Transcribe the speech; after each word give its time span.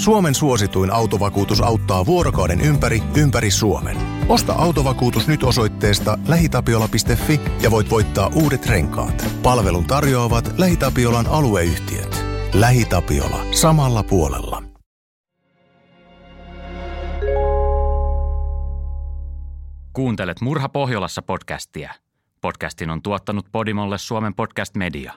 Suomen 0.00 0.34
suosituin 0.34 0.92
autovakuutus 0.92 1.60
auttaa 1.60 2.06
vuorokauden 2.06 2.60
ympäri, 2.60 3.02
ympäri 3.16 3.50
Suomen. 3.50 3.96
Osta 4.28 4.52
autovakuutus 4.52 5.28
nyt 5.28 5.42
osoitteesta 5.42 6.18
lähitapiola.fi 6.28 7.40
ja 7.62 7.70
voit 7.70 7.90
voittaa 7.90 8.30
uudet 8.34 8.66
renkaat. 8.66 9.24
Palvelun 9.42 9.84
tarjoavat 9.84 10.58
LähiTapiolan 10.58 11.26
alueyhtiöt. 11.26 12.24
LähiTapiola. 12.54 13.44
Samalla 13.52 14.02
puolella. 14.02 14.62
Kuuntelet 19.92 20.40
Murha 20.40 20.68
Pohjolassa 20.68 21.22
podcastia. 21.22 21.94
Podcastin 22.40 22.90
on 22.90 23.02
tuottanut 23.02 23.46
Podimolle 23.52 23.98
Suomen 23.98 24.34
podcast 24.34 24.74
media. 24.76 25.12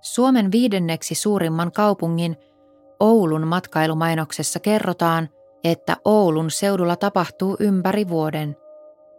Suomen 0.00 0.52
viidenneksi 0.52 1.14
suurimman 1.14 1.72
kaupungin 1.72 2.36
Oulun 3.00 3.46
matkailumainoksessa 3.46 4.60
kerrotaan, 4.60 5.28
että 5.64 5.96
Oulun 6.04 6.50
seudulla 6.50 6.96
tapahtuu 6.96 7.56
ympäri 7.60 8.08
vuoden. 8.08 8.56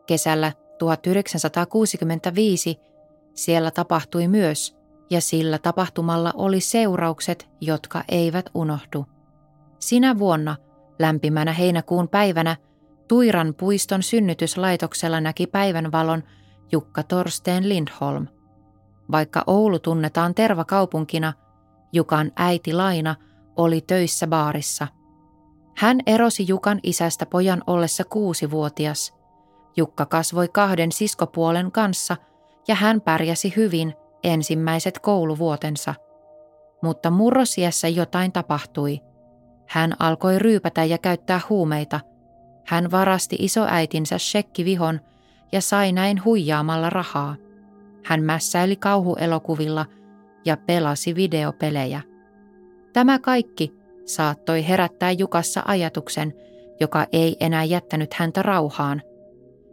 Kesällä 0.08 0.54
1965 0.80 2.80
siellä 3.34 3.72
tapahtui 3.72 4.28
myös, 4.28 4.78
ja 5.10 5.22
sillä 5.22 5.58
tapahtumalla 5.58 6.34
oli 6.36 6.62
seuraukset, 6.62 7.50
jotka 7.62 8.04
eivät 8.10 8.50
unohdu. 8.54 9.06
Sinä 9.80 10.20
vuonna, 10.20 10.56
lämpimänä 11.00 11.54
heinäkuun 11.54 12.10
päivänä, 12.10 12.56
Tuiran 13.08 13.54
puiston 13.60 14.04
synnytyslaitoksella 14.04 15.22
näki 15.22 15.48
päivänvalon 15.48 16.24
Jukka 16.72 17.04
Torsteen 17.04 17.70
Lindholm. 17.70 18.28
Vaikka 19.12 19.44
Oulu 19.48 19.80
tunnetaan 19.80 20.36
tervakaupunkina, 20.36 21.34
Jukan 21.94 22.32
äiti 22.36 22.74
Laina 22.74 23.16
oli 23.56 23.82
töissä 23.82 24.28
baarissa. 24.28 24.88
Hän 25.78 26.00
erosi 26.06 26.46
Jukan 26.48 26.80
isästä 26.84 27.26
pojan 27.26 27.64
ollessa 27.68 28.04
kuusivuotias. 28.04 29.14
Jukka 29.78 30.06
kasvoi 30.06 30.48
kahden 30.48 30.92
siskopuolen 30.92 31.72
kanssa 31.72 32.18
ja 32.68 32.76
hän 32.76 33.02
pärjäsi 33.02 33.54
hyvin 33.56 33.94
ensimmäiset 34.24 35.00
kouluvuotensa. 35.00 35.96
Mutta 36.84 37.10
murrosiässä 37.10 37.88
jotain 37.88 38.32
tapahtui. 38.32 39.00
Hän 39.68 39.94
alkoi 40.00 40.40
ryypätä 40.40 40.84
ja 40.84 40.98
käyttää 40.98 41.42
huumeita– 41.50 42.00
hän 42.72 42.92
varasti 42.92 43.36
isoäitinsä 43.40 44.18
shekkivihon 44.18 45.00
ja 45.52 45.62
sai 45.62 45.92
näin 45.92 46.26
huijaamalla 46.26 46.90
rahaa. 46.90 47.36
Hän 48.06 48.24
mässäili 48.24 48.76
kauhuelokuvilla 48.76 49.86
ja 50.46 50.58
pelasi 50.58 51.16
videopelejä. 51.16 52.02
Tämä 52.94 53.20
kaikki 53.20 53.74
saattoi 54.06 54.68
herättää 54.68 55.12
Jukassa 55.12 55.64
ajatuksen, 55.66 56.34
joka 56.80 57.06
ei 57.12 57.38
enää 57.40 57.64
jättänyt 57.64 58.14
häntä 58.14 58.42
rauhaan. 58.42 59.02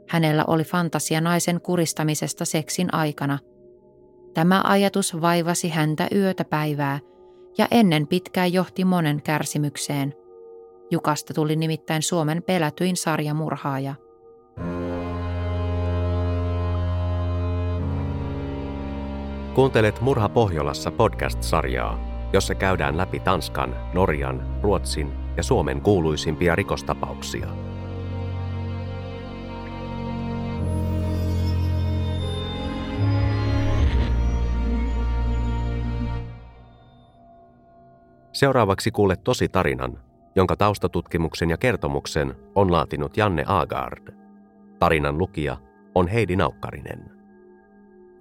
Hänellä 0.09 0.45
oli 0.47 0.65
fantasia 0.65 1.21
naisen 1.21 1.61
kuristamisesta 1.61 2.45
seksin 2.45 2.95
aikana. 2.95 3.39
Tämä 4.35 4.63
ajatus 4.65 5.21
vaivasi 5.21 5.69
häntä 5.69 6.09
yötä 6.15 6.45
päivää 6.45 7.01
ja 7.59 7.69
ennen 7.71 8.07
pitkää 8.07 8.47
johti 8.47 8.85
monen 8.85 9.23
kärsimykseen– 9.23 10.15
Jukasta 10.91 11.35
tuli 11.35 11.57
nimittäin 11.57 12.03
Suomen 12.03 12.43
pelätyin 12.43 12.97
sarjamurhaaja. 12.97 13.95
Kuuntelet 19.55 20.01
Murha 20.01 20.29
Pohjolassa 20.29 20.91
podcast-sarjaa, 20.91 22.08
jossa 22.33 22.55
käydään 22.55 22.97
läpi 22.97 23.21
Tanskan, 23.21 23.77
Norjan, 23.93 24.61
Ruotsin 24.63 25.13
ja 25.37 25.43
Suomen 25.43 25.81
kuuluisimpia 25.81 26.57
rikostapauksia. 26.57 27.49
Seuraavaksi 38.33 38.91
kuulet 38.91 39.25
tosi 39.25 39.49
tarinan, 39.49 39.99
jonka 40.37 40.57
taustatutkimuksen 40.57 41.51
ja 41.51 41.57
kertomuksen 41.57 42.35
on 42.55 42.73
laatinut 42.73 43.17
Janne 43.17 43.45
Agard. 43.47 44.15
Tarinan 44.79 45.19
lukija 45.19 45.57
on 45.95 46.09
Heidi 46.09 46.37
Naukkarinen. 46.37 47.11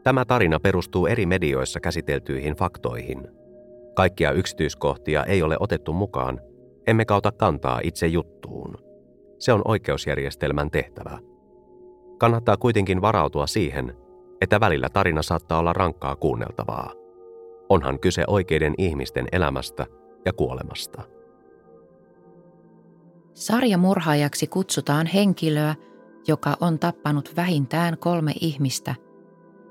Tämä 0.03 0.25
tarina 0.25 0.59
perustuu 0.59 1.07
eri 1.07 1.25
medioissa 1.25 1.79
käsiteltyihin 1.79 2.56
faktoihin. 2.56 3.36
Kaikkia 3.97 4.31
yksityiskohtia 4.31 5.24
ei 5.24 5.44
ole 5.44 5.58
otettu 5.59 5.94
mukaan, 5.94 6.41
emme 6.88 7.06
kauta 7.06 7.31
kantaa 7.31 7.80
itse 7.84 8.08
juttuun. 8.08 8.78
Se 9.40 9.53
on 9.53 9.62
oikeusjärjestelmän 9.66 10.72
tehtävä. 10.72 11.19
Kannattaa 12.18 12.58
kuitenkin 12.58 13.02
varautua 13.02 13.47
siihen, 13.47 13.96
että 14.41 14.59
välillä 14.59 14.90
tarina 14.90 15.22
saattaa 15.22 15.59
olla 15.59 15.74
rankkaa 15.74 16.16
kuunneltavaa. 16.16 16.91
Onhan 17.69 18.00
kyse 18.00 18.24
oikeiden 18.28 18.74
ihmisten 18.78 19.28
elämästä 19.31 19.85
ja 20.25 20.34
kuolemasta. 20.34 21.02
Sarjamurhaajaksi 23.34 24.47
kutsutaan 24.47 25.08
henkilöä, 25.08 25.75
joka 26.28 26.58
on 26.62 26.79
tappanut 26.79 27.34
vähintään 27.35 27.97
kolme 27.97 28.31
ihmistä 28.41 28.96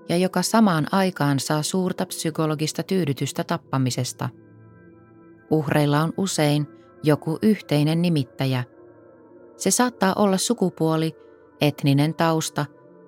ja 0.08 0.16
joka 0.16 0.42
samaan 0.42 0.86
aikaan 0.92 1.40
saa 1.40 1.62
suurta 1.62 2.06
psykologista 2.06 2.82
tyydytystä 2.82 3.44
tappamisesta. 3.44 4.28
Uhreilla 5.50 6.02
on 6.02 6.12
usein 6.16 6.66
joku 7.02 7.38
yhteinen 7.42 8.02
nimittäjä. 8.02 8.64
Se 9.56 9.70
saattaa 9.70 10.12
olla 10.16 10.36
sukupuoli, 10.36 11.16
etninen 11.60 12.14
tausta 12.14 12.66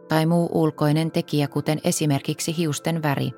tai 0.08 0.26
muu 0.26 0.48
ulkoinen 0.53 1.10
tekijä, 1.10 1.48
kuten 1.48 1.81
esimerkiksi 1.84 2.56
hiusten 2.56 3.03
väri. 3.03 3.31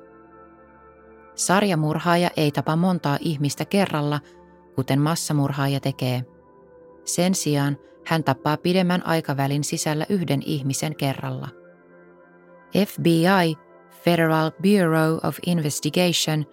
Sarjamurhaaja 1.35 2.29
ei 2.37 2.51
tapa 2.51 2.75
montaa 2.75 3.17
ihmistä 3.21 3.65
kerralla, 3.65 4.19
kuten 4.75 5.01
massamurhaaja 5.01 5.79
tekee. 5.79 6.25
Sen 7.05 7.35
sijaan 7.35 7.77
hän 8.05 8.23
tappaa 8.23 8.57
pidemmän 8.57 9.05
aikavälin 9.05 9.63
sisällä 9.63 10.05
yhden 10.09 10.41
ihmisen 10.45 10.95
kerralla. 10.95 11.60
FBI, 12.87 13.57
Federal 14.03 14.51
Bureau 14.51 15.19
of 15.23 15.37
Investigation, 15.45 16.45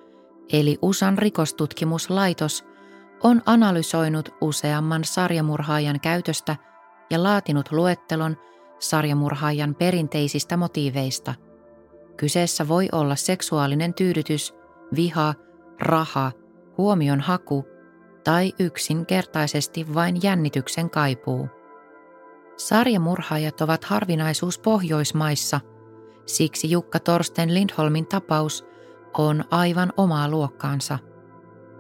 eli 0.53 0.79
USAn 0.83 1.19
rikostutkimuslaitos, 1.19 2.65
on 3.23 3.43
analysoinut 3.47 4.29
useamman 4.41 5.05
sarjamurhaajan 5.05 6.01
käytöstä 6.01 6.57
ja 7.11 7.23
laatinut 7.23 7.73
luettelon 7.73 8.37
sarjamurhaajan 8.79 9.75
perinteisistä 9.75 10.57
motiiveista. 10.57 11.35
Kyseessä 12.17 12.69
voi 12.69 12.89
olla 12.93 13.17
seksuaalinen 13.17 13.95
tyydytys, 13.95 14.55
viha, 14.97 15.35
raha, 15.81 16.33
huomion 16.79 17.21
haku– 17.21 17.65
tai 18.29 18.53
yksinkertaisesti 18.59 19.95
vain 19.95 20.23
jännityksen 20.23 20.91
kaipuu. 20.91 21.49
Sarjamurhaajat 22.57 23.61
ovat 23.61 23.85
harvinaisuus 23.85 24.59
Pohjoismaissa, 24.59 25.61
siksi 26.29 26.71
Jukka 26.71 27.01
Torsten 27.01 27.55
Lindholmin 27.55 28.07
tapaus 28.07 28.65
on 29.19 29.45
aivan 29.51 29.93
omaa 29.97 30.29
luokkaansa. 30.29 30.99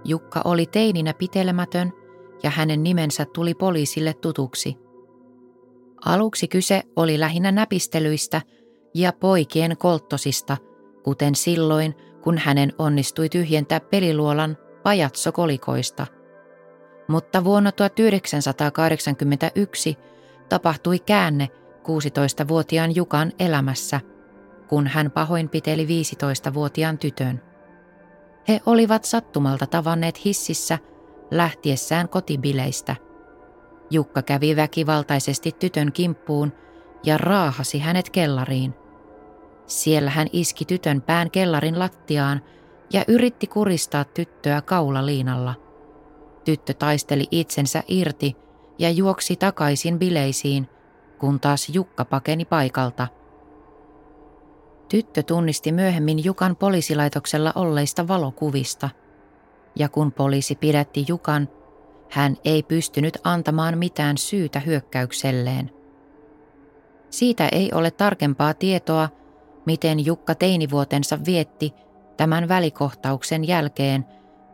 Jukka 0.04 0.42
oli 0.44 0.66
teininä 0.66 1.14
pitelemätön 1.14 1.92
ja 2.42 2.50
hänen 2.50 2.82
nimensä 2.82 3.24
tuli 3.24 3.54
poliisille 3.54 4.14
tutuksi. 4.14 4.76
Aluksi 6.04 6.48
kyse 6.48 6.82
oli 6.96 7.20
lähinnä 7.20 7.52
näpistelyistä 7.52 8.42
ja 8.94 9.12
poikien 9.12 9.76
kolttosista, 9.76 10.56
kuten 11.02 11.34
silloin, 11.34 11.94
kun 12.22 12.38
hänen 12.38 12.72
onnistui 12.78 13.28
tyhjentää 13.28 13.80
peliluolan 13.80 14.56
pajatsokolikoista– 14.82 16.06
mutta 17.08 17.44
vuonna 17.44 17.72
1981 17.72 19.98
tapahtui 20.48 20.98
käänne 20.98 21.48
16-vuotiaan 21.82 22.96
Jukan 22.96 23.32
elämässä, 23.38 24.00
kun 24.68 24.86
hän 24.86 25.10
pahoinpiteli 25.10 25.86
15-vuotiaan 25.86 26.98
tytön. 26.98 27.42
He 28.48 28.60
olivat 28.66 29.04
sattumalta 29.04 29.66
tavanneet 29.66 30.24
hississä 30.24 30.78
lähtiessään 31.30 32.08
kotibileistä. 32.08 32.96
Jukka 33.90 34.22
kävi 34.22 34.56
väkivaltaisesti 34.56 35.52
tytön 35.52 35.92
kimppuun 35.92 36.52
ja 37.04 37.18
raahasi 37.18 37.78
hänet 37.78 38.10
kellariin. 38.10 38.74
Siellä 39.66 40.10
hän 40.10 40.26
iski 40.32 40.64
tytön 40.64 41.02
pään 41.02 41.30
kellarin 41.30 41.78
lattiaan 41.78 42.40
ja 42.92 43.04
yritti 43.08 43.46
kuristaa 43.46 44.04
tyttöä 44.04 44.62
kaulaliinalla– 44.62 45.54
Tyttö 46.48 46.74
taisteli 46.74 47.26
itsensä 47.30 47.82
irti 47.88 48.36
ja 48.78 48.90
juoksi 48.90 49.36
takaisin 49.36 49.98
bileisiin, 49.98 50.68
kun 51.18 51.40
taas 51.40 51.68
Jukka 51.68 52.04
pakeni 52.04 52.44
paikalta. 52.44 53.08
Tyttö 54.88 55.22
tunnisti 55.22 55.72
myöhemmin 55.72 56.24
Jukan 56.24 56.56
poliisilaitoksella 56.56 57.52
olleista 57.54 58.08
valokuvista. 58.08 58.88
ja 59.76 59.88
kun 59.88 60.12
poliisi 60.12 60.54
pidätti 60.54 61.04
Jukan, 61.08 61.48
hän 62.10 62.36
ei 62.44 62.62
pystynyt 62.62 63.18
antamaan 63.24 63.78
mitään 63.78 64.18
syytä 64.18 64.60
hyökkäykselleen. 64.60 65.70
Siitä 67.10 67.48
ei 67.52 67.72
ole 67.72 67.90
tarkempaa 67.90 68.54
tietoa, 68.54 69.08
miten 69.66 70.06
Jukka 70.06 70.34
teinivuotensa 70.34 71.18
vietti 71.26 71.74
tämän 72.16 72.48
välikohtauksen 72.48 73.48
jälkeen, 73.48 74.04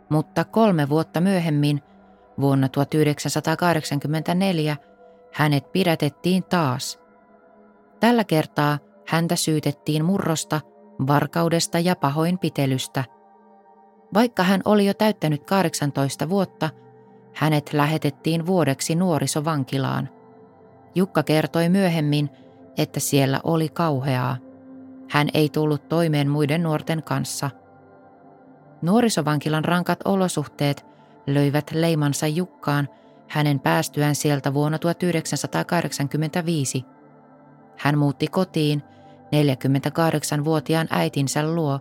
mutta 0.09 0.45
kolme 0.45 0.89
vuotta 0.89 1.21
myöhemmin, 1.21 1.83
vuonna 2.41 2.69
1984, 2.69 4.77
hänet 5.33 5.73
pidätettiin 5.73 6.45
taas. 6.45 7.01
Tällä 8.01 8.25
kertaa 8.25 8.79
häntä 9.07 9.37
syytettiin 9.37 10.05
murrosta, 10.05 10.61
varkaudesta 11.07 11.79
ja 11.79 11.97
pahoinpitelystä. 11.97 13.05
Vaikka 14.15 14.43
hän 14.43 14.61
oli 14.65 14.87
jo 14.87 14.95
täyttänyt 14.95 15.45
18 15.45 16.29
vuotta, 16.29 16.71
hänet 17.35 17.73
lähetettiin 17.73 18.47
vuodeksi 18.47 18.95
nuorisovankilaan. 18.95 20.09
Jukka 20.95 21.23
kertoi 21.23 21.69
myöhemmin, 21.69 22.31
että 22.79 23.01
siellä 23.01 23.41
oli 23.45 23.69
kauheaa. 23.69 24.37
Hän 25.11 25.29
ei 25.35 25.49
tullut 25.49 25.89
toimeen 25.89 26.31
muiden 26.31 26.63
nuorten 26.63 27.03
kanssa. 27.03 27.51
Nuorisovankilan 28.83 29.65
rankat 29.65 29.99
olosuhteet 30.05 30.87
löivät 31.27 31.71
leimansa 31.71 32.27
Jukkaan 32.27 32.89
hänen 33.29 33.61
päästyään 33.61 34.15
sieltä 34.15 34.55
vuonna 34.55 34.79
1985. 34.79 36.85
Hän 37.79 37.99
muutti 37.99 38.27
kotiin 38.27 38.83
48-vuotiaan 39.27 40.89
äitinsä 40.91 41.55
luo, 41.55 41.81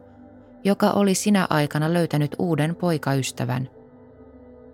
joka 0.63 0.89
oli 0.91 1.15
sinä 1.15 1.47
aikana 1.49 1.93
löytänyt 1.93 2.35
uuden 2.39 2.75
poikaystävän. 2.75 3.69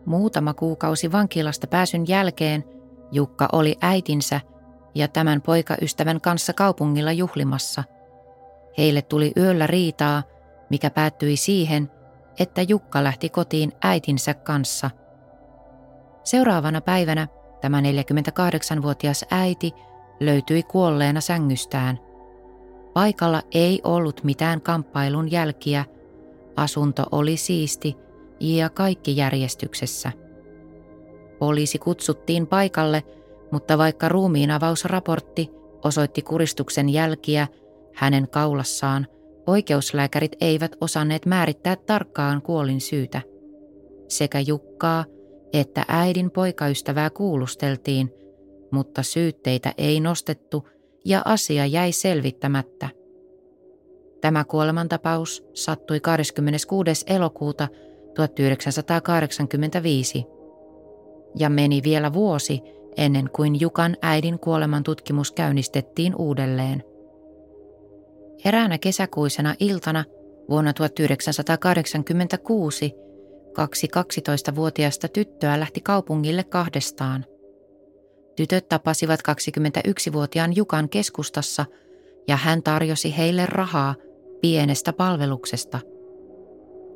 Muutama 0.06 0.54
kuukausi 0.54 1.12
vankilasta 1.12 1.68
pääsyn 1.68 2.08
jälkeen 2.08 2.64
Jukka 3.12 3.50
oli 3.52 3.76
äitinsä 3.82 4.42
ja 4.96 5.08
tämän 5.08 5.42
poikaystävän 5.42 6.22
kanssa 6.22 6.54
kaupungilla 6.54 7.12
juhlimassa. 7.12 7.84
Heille 8.78 9.02
tuli 9.02 9.32
yöllä 9.38 9.68
riitaa, 9.68 10.24
mikä 10.70 10.90
päättyi 10.90 11.38
siihen, 11.38 11.92
että 12.40 12.62
Jukka 12.62 13.04
lähti 13.04 13.30
kotiin 13.30 13.72
äitinsä 13.84 14.34
kanssa. 14.34 14.90
Seuraavana 16.24 16.82
päivänä 16.82 17.28
tämä 17.62 17.82
48-vuotias 17.82 19.26
äiti 19.32 19.74
löytyi 20.20 20.64
kuolleena 20.64 21.22
sängystään. 21.22 22.09
Paikalla 23.00 23.42
ei 23.52 23.82
ollut 23.84 24.24
mitään 24.24 24.62
kamppailun 24.62 25.32
jälkiä, 25.32 25.86
asunto 26.56 27.04
oli 27.12 27.38
siisti 27.38 27.98
ja 28.40 28.70
kaikki 28.70 29.18
järjestyksessä. 29.18 30.12
Poliisi 31.40 31.80
kutsuttiin 31.80 32.48
paikalle, 32.48 33.04
mutta 33.52 33.78
vaikka 33.78 34.10
ruumiinavausraportti 34.10 35.50
osoitti 35.86 36.22
kuristuksen 36.22 36.90
jälkiä 36.90 37.48
hänen 37.96 38.30
kaulassaan, 38.30 39.08
oikeuslääkärit 39.48 40.36
eivät 40.42 40.76
osanneet 40.82 41.26
määrittää 41.26 41.76
tarkkaan 41.76 42.42
kuolin 42.42 42.82
syytä. 42.82 43.22
Sekä 44.08 44.40
Jukkaa 44.40 45.06
että 45.54 45.86
äidin 45.88 46.32
poikaystävää 46.32 47.10
kuulusteltiin, 47.10 48.14
mutta 48.72 49.04
syytteitä 49.04 49.74
ei 49.78 50.00
nostettu 50.00 50.68
ja 51.06 51.22
asia 51.26 51.66
jäi 51.66 51.92
selvittämättä. 51.92 52.90
Tämä 54.22 54.44
kuolemantapaus 54.44 55.46
sattui 55.54 56.00
26. 56.00 57.06
elokuuta 57.08 57.68
1985 58.16 60.26
ja 61.36 61.50
meni 61.50 61.82
vielä 61.84 62.14
vuosi 62.14 62.62
ennen 62.98 63.30
kuin 63.36 63.60
Jukan 63.60 63.98
äidin 64.02 64.40
kuolemantutkimus 64.40 65.32
käynnistettiin 65.32 66.16
uudelleen. 66.16 66.84
Eräänä 68.46 68.78
kesäkuisena 68.78 69.56
iltana 69.60 70.04
vuonna 70.50 70.74
1986 70.74 72.94
kaksi 73.54 73.88
12-vuotiaista 73.98 75.08
tyttöä 75.08 75.60
lähti 75.60 75.82
kaupungille 75.82 76.44
kahdestaan. 76.44 77.26
Tytöt 78.40 78.70
tapasivat 78.70 79.20
21-vuotiaan 79.20 80.56
Jukan 80.56 80.90
keskustassa 80.90 81.66
ja 82.28 82.36
hän 82.36 82.64
tarjosi 82.64 83.18
heille 83.18 83.46
rahaa 83.46 83.96
pienestä 84.42 84.94
palveluksesta. 84.94 85.80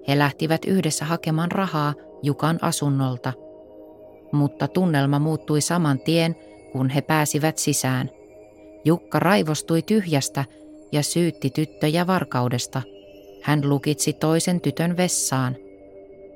He 0.08 0.18
lähtivät 0.18 0.66
yhdessä 0.66 1.06
hakemaan 1.06 1.52
rahaa 1.52 1.94
Jukan 2.22 2.60
asunnolta. 2.62 3.34
Mutta 4.32 4.68
tunnelma 4.68 5.20
muuttui 5.20 5.62
saman 5.62 6.00
tien, 6.00 6.36
kun 6.72 6.90
he 6.90 7.02
pääsivät 7.02 7.58
sisään. 7.58 8.10
Jukka 8.86 9.20
raivostui 9.20 9.82
tyhjästä 9.82 10.46
ja 10.92 11.04
syytti 11.04 11.50
tyttöjä 11.50 12.08
varkaudesta. 12.08 12.82
Hän 13.42 13.70
lukitsi 13.70 14.14
toisen 14.14 14.62
tytön 14.62 14.98
vessaan. 14.98 15.56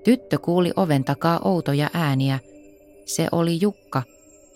Tyttö 0.03 0.37
kuuli 0.39 0.71
oven 0.75 1.03
takaa 1.03 1.39
outoja 1.43 1.89
ääniä. 1.93 2.39
Se 3.05 3.27
oli 3.31 3.57
Jukka, 3.61 4.03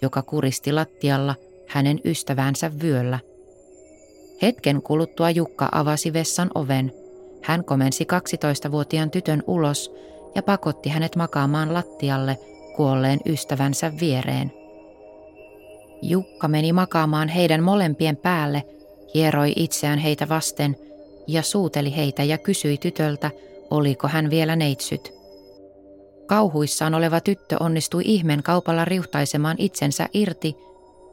joka 0.01 0.21
kuristi 0.21 0.71
lattialla 0.71 1.35
hänen 1.67 1.99
ystävänsä 2.05 2.71
vyöllä. 2.81 3.19
Hetken 4.41 4.81
kuluttua 4.81 5.29
Jukka 5.29 5.69
avasi 5.71 6.13
vessan 6.13 6.49
oven. 6.55 6.91
Hän 7.41 7.65
komensi 7.65 8.03
12-vuotiaan 8.03 9.11
tytön 9.11 9.43
ulos 9.47 9.91
ja 10.35 10.43
pakotti 10.43 10.89
hänet 10.89 11.15
makaamaan 11.15 11.73
lattialle 11.73 12.37
kuolleen 12.75 13.19
ystävänsä 13.25 13.91
viereen. 13.99 14.51
Jukka 16.01 16.47
meni 16.47 16.73
makaamaan 16.73 17.27
heidän 17.27 17.63
molempien 17.63 18.17
päälle, 18.17 18.63
hieroi 19.13 19.53
itseään 19.55 19.99
heitä 19.99 20.29
vasten 20.29 20.75
ja 21.27 21.41
suuteli 21.41 21.95
heitä 21.95 22.23
ja 22.23 22.37
kysyi 22.37 22.77
tytöltä, 22.77 23.31
oliko 23.69 24.07
hän 24.07 24.29
vielä 24.29 24.55
neitsyt. 24.55 25.20
Kauhuissaan 26.31 26.93
oleva 26.95 27.19
tyttö 27.19 27.57
onnistui 27.59 28.03
ihmen 28.05 28.43
kaupalla 28.43 28.85
riuhtaisemaan 28.85 29.55
itsensä 29.59 30.09
irti 30.13 30.57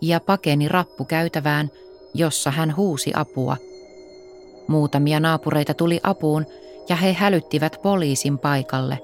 ja 0.00 0.20
pakeni 0.20 0.68
rappukäytävään, 0.68 1.70
jossa 2.14 2.50
hän 2.50 2.76
huusi 2.76 3.12
apua. 3.14 3.56
Muutamia 4.68 5.20
naapureita 5.20 5.74
tuli 5.74 6.00
apuun 6.02 6.46
ja 6.88 6.96
he 6.96 7.12
hälyttivät 7.12 7.78
poliisin 7.82 8.38
paikalle. 8.38 8.98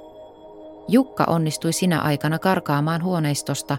Jukka 0.88 1.24
onnistui 1.24 1.72
sinä 1.72 2.00
aikana 2.00 2.38
karkaamaan 2.38 3.02
huoneistosta 3.02 3.78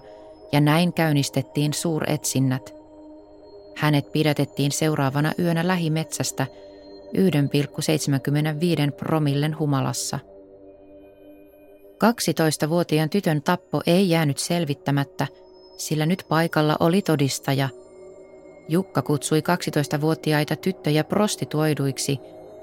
ja 0.52 0.62
näin 0.62 0.94
käynnistettiin 0.94 1.74
suuretsinnät. 1.74 2.74
Hänet 3.76 4.12
pidätettiin 4.12 4.72
seuraavana 4.72 5.32
yönä 5.40 5.68
lähimetsästä 5.68 6.48
1,75 8.88 8.92
promillen 8.92 9.60
humalassa– 9.60 10.20
12-vuotiaan 12.04 13.10
tytön 13.10 13.42
tappo 13.42 13.82
ei 13.88 14.10
jäänyt 14.10 14.38
selvittämättä, 14.38 15.28
sillä 15.78 16.06
nyt 16.06 16.26
paikalla 16.30 16.78
oli 16.80 17.02
todistaja. 17.02 17.70
Jukka 18.70 19.02
kutsui 19.02 19.40
12-vuotiaita 19.40 20.56
tyttöjä 20.56 21.04
prostituoiduiksi. 21.04 22.20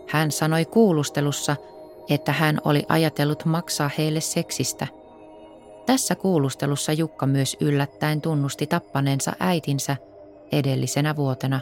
Hän 0.08 0.30
sanoi 0.30 0.64
kuulustelussa, 0.64 1.56
että 2.10 2.32
hän 2.32 2.58
oli 2.64 2.82
ajatellut 2.88 3.44
maksaa 3.44 3.90
heille 3.98 4.20
seksistä. 4.20 4.86
Tässä 5.86 6.14
kuulustelussa 6.14 6.92
Jukka 6.92 7.26
myös 7.26 7.56
yllättäen 7.60 8.20
tunnusti 8.20 8.66
tappaneensa 8.66 9.32
äitinsä 9.40 9.96
edellisenä 10.52 11.16
vuotena. 11.16 11.60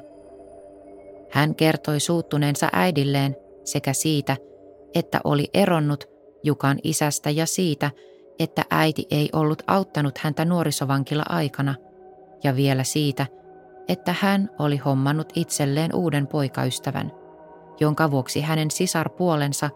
Hän 1.30 1.54
kertoi 1.54 2.00
suuttuneensa 2.00 2.68
äidilleen 2.72 3.36
sekä 3.64 3.92
siitä, 3.92 4.36
että 4.94 5.20
oli 5.24 5.48
eronnut 5.54 6.08
Jukan 6.42 6.78
isästä 6.84 7.30
ja 7.30 7.46
siitä, 7.46 7.90
että 8.38 8.64
äiti 8.70 9.06
ei 9.10 9.28
ollut 9.32 9.62
auttanut 9.66 10.18
häntä 10.18 10.44
nuorisovankilla 10.44 11.24
aikana, 11.28 11.74
ja 12.44 12.56
vielä 12.56 12.84
siitä, 12.84 13.26
että 13.88 14.14
hän 14.20 14.50
oli 14.58 14.76
hommannut 14.76 15.32
itselleen 15.34 15.94
uuden 15.94 16.26
poikaystävän, 16.26 17.12
jonka 17.80 18.10
vuoksi 18.10 18.40
hänen 18.40 18.70
sisarpuolensa 18.70 19.70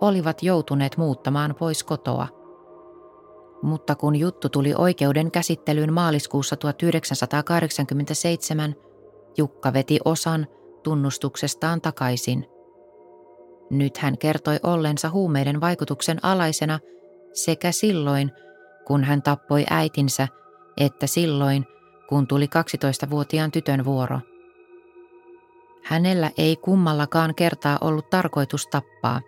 olivat 0.00 0.42
joutuneet 0.42 0.96
muuttamaan 0.96 1.54
pois 1.58 1.84
kotoa. 1.84 2.28
Mutta 3.62 3.94
kun 3.94 4.16
juttu 4.16 4.48
tuli 4.48 4.74
oikeuden 4.78 5.30
käsittelyyn 5.30 5.92
maaliskuussa 5.92 6.56
1987, 6.56 8.74
Jukka 9.36 9.72
veti 9.72 9.98
osan 10.04 10.46
tunnustuksestaan 10.82 11.80
takaisin. 11.80 12.46
Nyt 13.72 13.96
hän 13.96 14.18
kertoi 14.18 14.60
ollensa 14.62 15.10
huumeiden 15.10 15.60
vaikutuksen 15.60 16.18
alaisena 16.22 16.78
sekä 17.32 17.72
silloin, 17.72 18.32
kun 18.86 19.04
hän 19.04 19.22
tappoi 19.22 19.64
äitinsä, 19.70 20.28
että 20.76 21.06
silloin, 21.06 21.66
kun 22.08 22.26
tuli 22.26 22.46
12-vuotiaan 22.46 23.50
tytön 23.50 23.84
vuoro. 23.84 24.20
Hänellä 25.84 26.30
ei 26.38 26.56
kummallakaan 26.56 27.34
kertaa 27.34 27.78
ollut 27.80 28.10
tarkoitus 28.10 28.66
tappaa. 28.66 29.20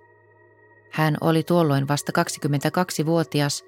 Hän 0.93 1.17
oli 1.21 1.43
tuolloin 1.43 1.89
vasta 1.89 2.13
22-vuotias 2.21 3.65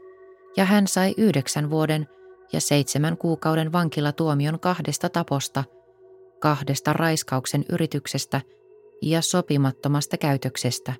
ja 0.56 0.64
hän 0.64 0.86
sai 0.86 1.14
yhdeksän 1.16 1.70
vuoden 1.70 2.08
ja 2.52 2.60
seitsemän 2.60 3.16
kuukauden 3.16 3.72
vankilatuomion 3.72 4.60
kahdesta 4.60 5.08
taposta, 5.08 5.64
kahdesta 6.40 6.92
raiskauksen 6.92 7.64
yrityksestä 7.72 8.40
ja 9.02 9.22
sopimattomasta 9.22 10.16
käytöksestä. 10.16 10.92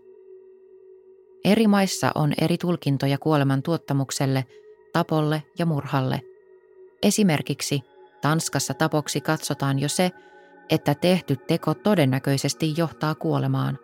Eri 1.45 1.67
maissa 1.67 2.13
on 2.15 2.33
eri 2.41 2.59
tulkintoja 2.59 3.19
kuoleman 3.19 3.63
tuottamukselle, 3.63 4.45
tapolle 4.93 5.43
ja 5.59 5.67
murhalle. 5.67 6.21
Esimerkiksi 7.03 7.81
Tanskassa 8.23 8.75
tapoksi 8.75 9.21
katsotaan 9.21 9.79
jo 9.79 9.89
se, 9.89 10.11
että 10.71 10.95
tehty 10.95 11.37
teko 11.37 11.75
todennäköisesti 11.75 12.75
johtaa 12.77 13.15
kuolemaan. 13.15 13.79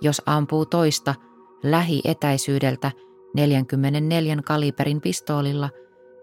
Jos 0.00 0.22
ampuu 0.26 0.66
toista 0.66 1.14
lähietäisyydeltä 1.62 2.90
44 3.34 4.36
kaliberin 4.44 5.00
pistoolilla, 5.00 5.70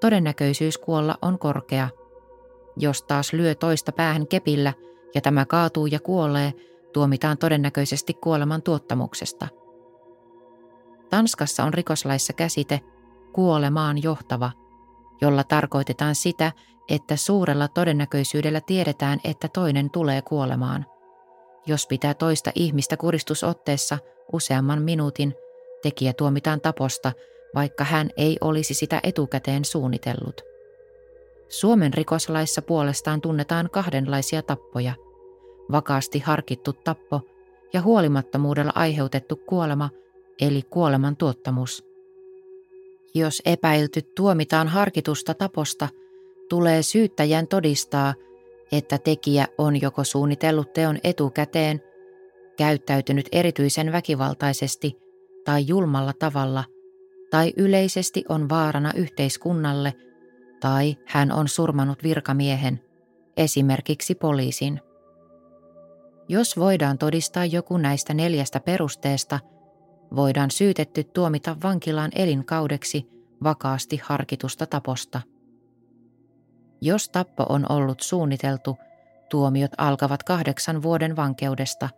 todennäköisyys 0.01 0.77
kuolla 0.77 1.15
on 1.21 1.39
korkea. 1.39 1.89
Jos 2.77 3.03
taas 3.03 3.33
lyö 3.33 3.55
toista 3.55 3.91
päähän 3.91 4.27
kepillä 4.27 4.73
ja 5.15 5.21
tämä 5.21 5.45
kaatuu 5.45 5.87
ja 5.87 5.99
kuolee, 5.99 6.53
tuomitaan 6.93 7.37
todennäköisesti 7.37 8.13
kuoleman 8.13 8.61
tuottamuksesta. 8.61 9.47
Tanskassa 11.09 11.63
on 11.63 11.73
rikoslaissa 11.73 12.33
käsite 12.33 12.79
kuolemaan 13.33 14.03
johtava, 14.03 14.51
jolla 15.21 15.43
tarkoitetaan 15.43 16.15
sitä, 16.15 16.51
että 16.89 17.15
suurella 17.15 17.67
todennäköisyydellä 17.67 18.61
tiedetään, 18.61 19.19
että 19.23 19.47
toinen 19.47 19.89
tulee 19.89 20.21
kuolemaan. 20.21 20.85
Jos 21.65 21.87
pitää 21.87 22.13
toista 22.13 22.51
ihmistä 22.55 22.97
kuristusotteessa 22.97 23.97
useamman 24.33 24.81
minuutin, 24.81 25.33
tekijä 25.81 26.13
tuomitaan 26.13 26.61
taposta, 26.61 27.11
vaikka 27.55 27.83
hän 27.83 28.09
ei 28.17 28.37
olisi 28.41 28.73
sitä 28.73 28.99
etukäteen 29.03 29.65
suunnitellut. 29.65 30.41
Suomen 31.49 31.93
rikoslaissa 31.93 32.61
puolestaan 32.61 33.21
tunnetaan 33.21 33.69
kahdenlaisia 33.69 34.41
tappoja. 34.41 34.93
Vakaasti 35.73 36.19
harkittu 36.19 36.73
tappo 36.73 37.21
ja 37.73 37.81
huolimattomuudella 37.81 38.71
aiheutettu 38.75 39.35
kuolema, 39.35 39.89
eli 40.41 40.61
kuoleman 40.61 41.17
tuottamus. 41.17 41.85
Jos 43.15 43.41
epäilty 43.45 44.01
tuomitaan 44.01 44.67
harkitusta 44.67 45.33
taposta– 45.33 45.89
tulee 46.53 46.83
syyttäjän 46.83 47.47
todistaa, 47.47 48.13
että 48.71 48.97
tekijä 48.97 49.47
on 49.57 49.81
joko 49.81 50.03
suunnitellut 50.03 50.73
teon 50.73 50.97
etukäteen, 51.03 51.81
käyttäytynyt 52.57 53.29
erityisen 53.31 53.91
väkivaltaisesti 53.91 54.97
tai 55.45 55.67
julmalla 55.67 56.13
tavalla, 56.19 56.63
tai 57.31 57.53
yleisesti 57.57 58.25
on 58.29 58.49
vaarana 58.49 58.91
yhteiskunnalle, 58.95 59.93
tai 60.59 60.97
hän 61.05 61.31
on 61.31 61.47
surmanut 61.47 62.03
virkamiehen, 62.03 62.79
esimerkiksi 63.37 64.15
poliisin. 64.15 64.79
Jos 66.27 66.57
voidaan 66.57 66.97
todistaa 66.97 67.45
joku 67.45 67.77
näistä 67.77 68.13
neljästä 68.13 68.59
perusteesta, 68.59 69.39
voidaan 70.15 70.51
syytetty 70.51 71.03
tuomita 71.03 71.55
vankilaan 71.63 72.11
elinkaudeksi 72.15 73.07
vakaasti 73.43 74.01
harkitusta 74.03 74.65
taposta. 74.65 75.21
Jos 76.81 77.09
tappo 77.09 77.45
on 77.49 77.71
ollut 77.71 77.99
suunniteltu, 77.99 78.77
tuomiot 79.29 79.71
alkavat 79.77 80.23
kahdeksan 80.23 80.83
vuoden 80.83 81.15
vankeudesta. 81.15 81.89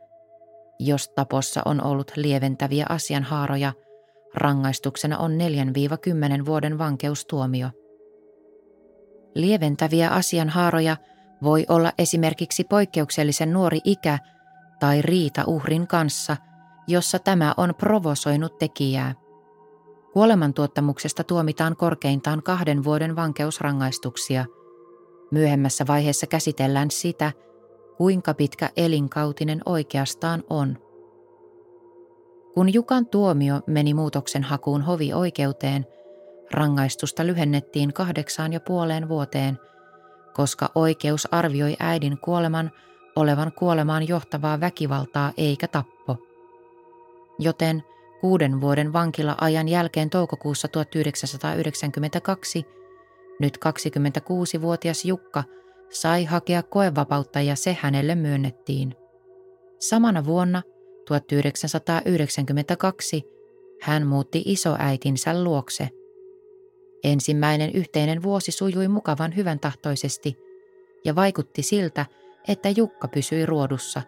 Jos 0.79 1.09
tapossa 1.09 1.61
on 1.65 1.83
ollut 1.83 2.11
lieventäviä 2.15 2.85
asianhaaroja, 2.89 3.73
rangaistuksena 4.35 5.17
on 5.17 5.31
4-10 6.41 6.45
vuoden 6.45 6.77
vankeustuomio. 6.77 7.69
Lieventäviä 9.35 10.09
asianhaaroja 10.09 10.97
voi 11.45 11.65
olla 11.69 11.93
esimerkiksi 11.97 12.63
poikkeuksellisen 12.63 13.53
nuori 13.53 13.79
ikä 13.83 14.19
tai 14.79 15.01
riita 15.01 15.43
uhrin 15.47 15.87
kanssa, 15.87 16.37
jossa 16.87 17.19
tämä 17.19 17.53
on 17.57 17.75
provosoinut 17.77 18.57
tekijää. 18.57 19.13
Kuolemantuottamuksesta 20.13 21.23
tuomitaan 21.23 21.75
korkeintaan 21.75 22.43
kahden 22.43 22.83
vuoden 22.83 23.15
vankeusrangaistuksia– 23.15 24.45
Myöhemmässä 25.31 25.87
vaiheessa 25.87 26.27
käsitellään 26.27 26.91
sitä, 26.91 27.31
kuinka 27.97 28.33
pitkä 28.33 28.69
elinkautinen 28.77 29.61
oikeastaan 29.65 30.43
on. 30.49 30.77
Kun 32.53 32.73
Jukan 32.73 33.05
tuomio 33.05 33.61
meni 33.67 33.93
muutoksen 33.93 34.43
hakuun 34.43 34.81
hovioikeuteen, 34.81 35.85
rangaistusta 36.51 37.25
lyhennettiin 37.25 37.93
kahdeksaan 37.93 38.53
ja 38.53 38.59
puoleen 38.59 39.09
vuoteen, 39.09 39.59
koska 40.35 40.69
oikeus 40.75 41.33
arvioi 41.33 41.75
äidin 41.79 42.17
kuoleman 42.17 42.71
olevan 43.15 43.51
kuolemaan 43.51 44.07
johtavaa 44.07 44.59
väkivaltaa 44.59 45.31
eikä 45.37 45.67
tappo. 45.67 46.17
Joten 47.39 47.83
kuuden 48.21 48.61
vuoden 48.61 48.93
vankila-ajan 48.93 49.67
jälkeen 49.67 50.09
toukokuussa 50.09 50.67
1992 50.67 52.65
nyt 53.39 53.57
26-vuotias 53.65 55.05
Jukka 55.05 55.43
sai 55.89 56.25
hakea 56.25 56.63
koevapautta 56.63 57.41
ja 57.41 57.55
se 57.55 57.77
hänelle 57.81 58.15
myönnettiin. 58.15 58.95
Samana 59.79 60.25
vuonna 60.25 60.61
1992 61.07 63.23
hän 63.81 64.07
muutti 64.07 64.43
isoäitinsä 64.45 65.43
luokse. 65.43 65.89
Ensimmäinen 67.05 67.71
yhteinen 67.71 68.23
vuosi 68.23 68.51
sujui 68.51 68.87
mukavan 68.87 69.35
hyvän 69.35 69.59
tahtoisesti 69.59 70.37
ja 71.05 71.15
vaikutti 71.15 71.61
siltä, 71.61 72.05
että 72.47 72.69
Jukka 72.69 73.07
pysyi 73.07 73.45
ruodussa. 73.45 74.01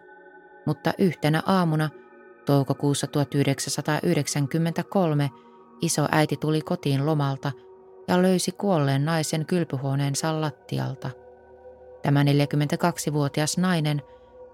Mutta 0.66 0.92
yhtenä 0.98 1.42
aamuna 1.46 1.90
toukokuussa 2.46 3.06
1993 3.06 5.30
isoäiti 5.80 6.36
tuli 6.36 6.60
kotiin 6.60 7.06
lomalta– 7.06 7.52
ja 8.08 8.22
löysi 8.22 8.52
kuolleen 8.52 9.04
naisen 9.04 9.46
kylpyhuoneensa 9.46 10.40
lattialta. 10.40 11.10
Tämä 12.02 12.22
42-vuotias 12.22 13.58
nainen 13.58 14.02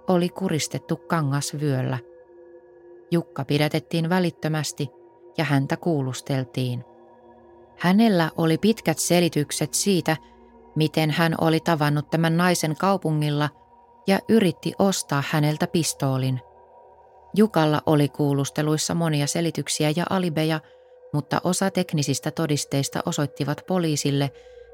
oli 0.08 0.28
kuristettu 0.28 0.96
kangasvyöllä. 0.96 1.98
Jukka 3.10 3.44
pidätettiin 3.44 4.08
välittömästi 4.08 4.88
ja 5.38 5.44
häntä 5.44 5.76
kuulusteltiin. 5.76 6.84
Hänellä 7.78 8.30
oli 8.36 8.58
pitkät 8.58 8.98
selitykset 8.98 9.74
siitä, 9.74 10.16
miten 10.76 11.10
hän 11.10 11.34
oli 11.40 11.60
tavannut 11.60 12.10
tämän 12.10 12.36
naisen 12.36 12.76
kaupungilla 12.76 13.48
ja 14.06 14.18
yritti 14.28 14.72
ostaa 14.78 15.22
häneltä 15.30 15.66
pistoolin. 15.66 16.40
Jukalla 17.36 17.82
oli 17.86 18.08
kuulusteluissa 18.08 18.94
monia 18.94 19.26
selityksiä 19.26 19.92
ja 19.96 20.04
alibeja– 20.10 20.60
mutta 21.14 21.40
osa 21.44 21.70
teknisistä 21.70 22.30
todisteista 22.30 23.00
osoittivat 23.06 23.60
poliisille 23.66 24.30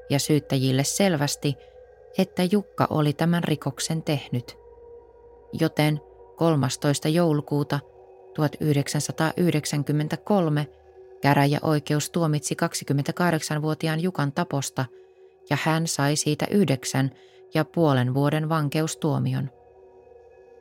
ja 0.09 0.19
syyttäjille 0.19 0.83
selvästi, 0.83 1.55
että 2.17 2.43
Jukka 2.51 2.87
oli 2.89 3.13
tämän 3.13 3.43
rikoksen 3.43 4.03
tehnyt. 4.03 4.57
Joten 5.53 6.01
13. 6.35 7.09
joulukuuta 7.09 7.79
1993 8.35 10.67
käräjäoikeus 11.21 12.09
tuomitsi 12.09 12.55
28-vuotiaan 12.65 13.99
Jukan 13.99 14.31
taposta 14.31 14.85
ja 15.49 15.57
hän 15.63 15.87
sai 15.87 16.15
siitä 16.15 16.45
yhdeksän 16.51 17.11
ja 17.53 17.65
puolen 17.65 18.13
vuoden 18.13 18.49
vankeustuomion. 18.49 19.49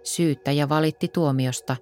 Syyttäjä 0.02 0.68
valitti 0.68 1.08
tuomiosta. 1.08 1.76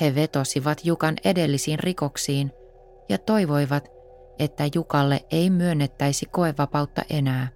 He 0.00 0.14
vetosivat 0.14 0.84
Jukan 0.84 1.14
edellisiin 1.24 1.78
rikoksiin– 1.78 2.52
ja 3.08 3.18
toivoivat, 3.18 3.88
että 4.38 4.64
Jukalle 4.74 5.24
ei 5.30 5.50
myönnettäisi 5.50 6.26
koevapautta 6.26 7.02
enää. 7.10 7.48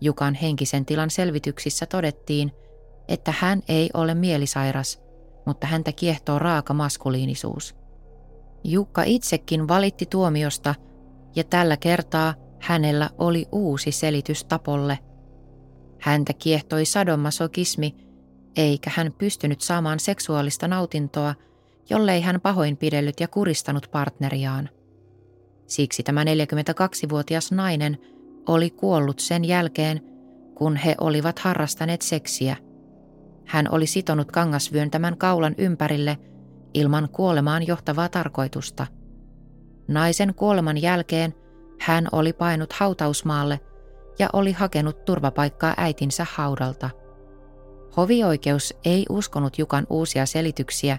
Jukan 0.00 0.34
henkisen 0.34 0.86
tilan 0.86 1.10
selvityksissä 1.10 1.86
todettiin, 1.86 2.52
että 3.08 3.34
hän 3.38 3.62
ei 3.68 3.90
ole 3.94 4.14
mielisairas, 4.14 5.02
mutta 5.46 5.66
häntä 5.66 5.92
kiehtoo 5.92 6.38
raaka 6.38 6.74
maskuliinisuus. 6.74 7.74
Jukka 8.68 9.02
itsekin 9.02 9.68
valitti 9.68 10.06
tuomiosta 10.06 10.74
ja 11.36 11.44
tällä 11.44 11.76
kertaa 11.76 12.34
hänellä 12.60 13.10
oli 13.18 13.46
uusi 13.52 13.92
selitys 13.92 14.44
tapolle. 14.44 14.98
Häntä 16.00 16.32
kiehtoi 16.32 16.84
sadomasokismi, 16.84 17.94
eikä 18.56 18.90
hän 18.94 19.12
pystynyt 19.18 19.60
saamaan 19.60 20.00
seksuaalista 20.00 20.68
nautintoa– 20.68 21.34
jollei 21.90 22.20
hän 22.20 22.40
pahoinpidellyt 22.40 23.20
ja 23.20 23.28
kuristanut 23.28 23.88
partneriaan. 23.92 24.68
Siksi 25.66 26.02
tämä 26.02 26.24
42-vuotias 26.24 27.52
nainen 27.52 27.98
oli 28.46 28.70
kuollut 28.70 29.18
sen 29.18 29.44
jälkeen, 29.44 30.00
kun 30.54 30.76
he 30.76 30.94
olivat 31.00 31.38
harrastaneet 31.38 32.02
seksiä. 32.02 32.56
Hän 33.46 33.70
oli 33.70 33.86
sitonut 33.86 34.32
kangasvyön 34.32 34.90
tämän 34.90 35.18
kaulan 35.18 35.54
ympärille 35.58 36.18
ilman 36.76 37.08
kuolemaan 37.12 37.66
johtavaa 37.66 38.08
tarkoitusta. 38.08 38.86
Naisen 39.88 40.34
kuoleman 40.34 40.82
jälkeen 40.82 41.34
hän 41.80 42.08
oli 42.12 42.32
painut 42.32 42.72
hautausmaalle 42.72 43.60
ja 44.18 44.28
oli 44.32 44.52
hakenut 44.52 45.04
turvapaikkaa 45.04 45.74
äitinsä 45.76 46.26
haudalta. 46.34 46.90
Hovioikeus 47.96 48.74
ei 48.84 49.06
uskonut 49.08 49.58
Jukan 49.58 49.86
uusia 49.90 50.26
selityksiä 50.26 50.98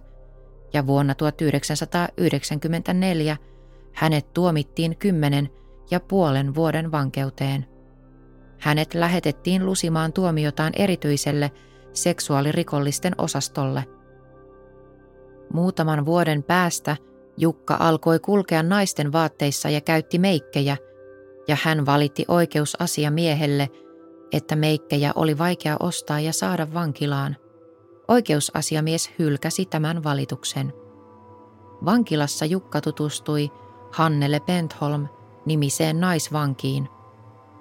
ja 0.74 0.88
vuonna 0.88 1.16
1994 1.16 3.38
hänet 3.94 4.34
tuomittiin 4.34 4.98
kymmenen 4.98 5.50
ja 5.92 6.00
puolen 6.00 6.56
vuoden 6.56 6.92
vankeuteen. 6.92 7.66
Hänet 8.60 8.94
lähetettiin 8.94 9.66
lusimaan 9.66 10.14
tuomiotaan 10.14 10.74
erityiselle 10.76 11.52
seksuaalirikollisten 11.94 13.16
osastolle. 13.18 13.97
Muutaman 15.54 16.06
vuoden 16.06 16.44
päästä 16.44 16.98
Jukka 17.38 17.78
alkoi 17.80 18.20
kulkea 18.20 18.64
naisten 18.64 19.12
vaatteissa 19.12 19.70
ja 19.70 19.82
käytti 19.82 20.20
meikkejä, 20.20 20.78
ja 21.48 21.58
hän 21.64 21.86
valitti 21.86 22.26
oikeusasiamiehelle, 22.28 23.70
että 24.32 24.56
meikkejä 24.56 25.12
oli 25.16 25.38
vaikea 25.38 25.78
ostaa 25.80 26.20
ja 26.20 26.34
saada 26.34 26.74
vankilaan. 26.74 27.36
Oikeusasiamies 28.08 29.12
hylkäsi 29.20 29.66
tämän 29.66 30.04
valituksen. 30.04 30.74
Vankilassa 31.86 32.46
Jukka 32.46 32.82
tutustui 32.82 33.52
Hannele 33.92 34.40
Pentholm 34.40 35.08
nimiseen 35.46 36.00
naisvankiin. 36.00 36.90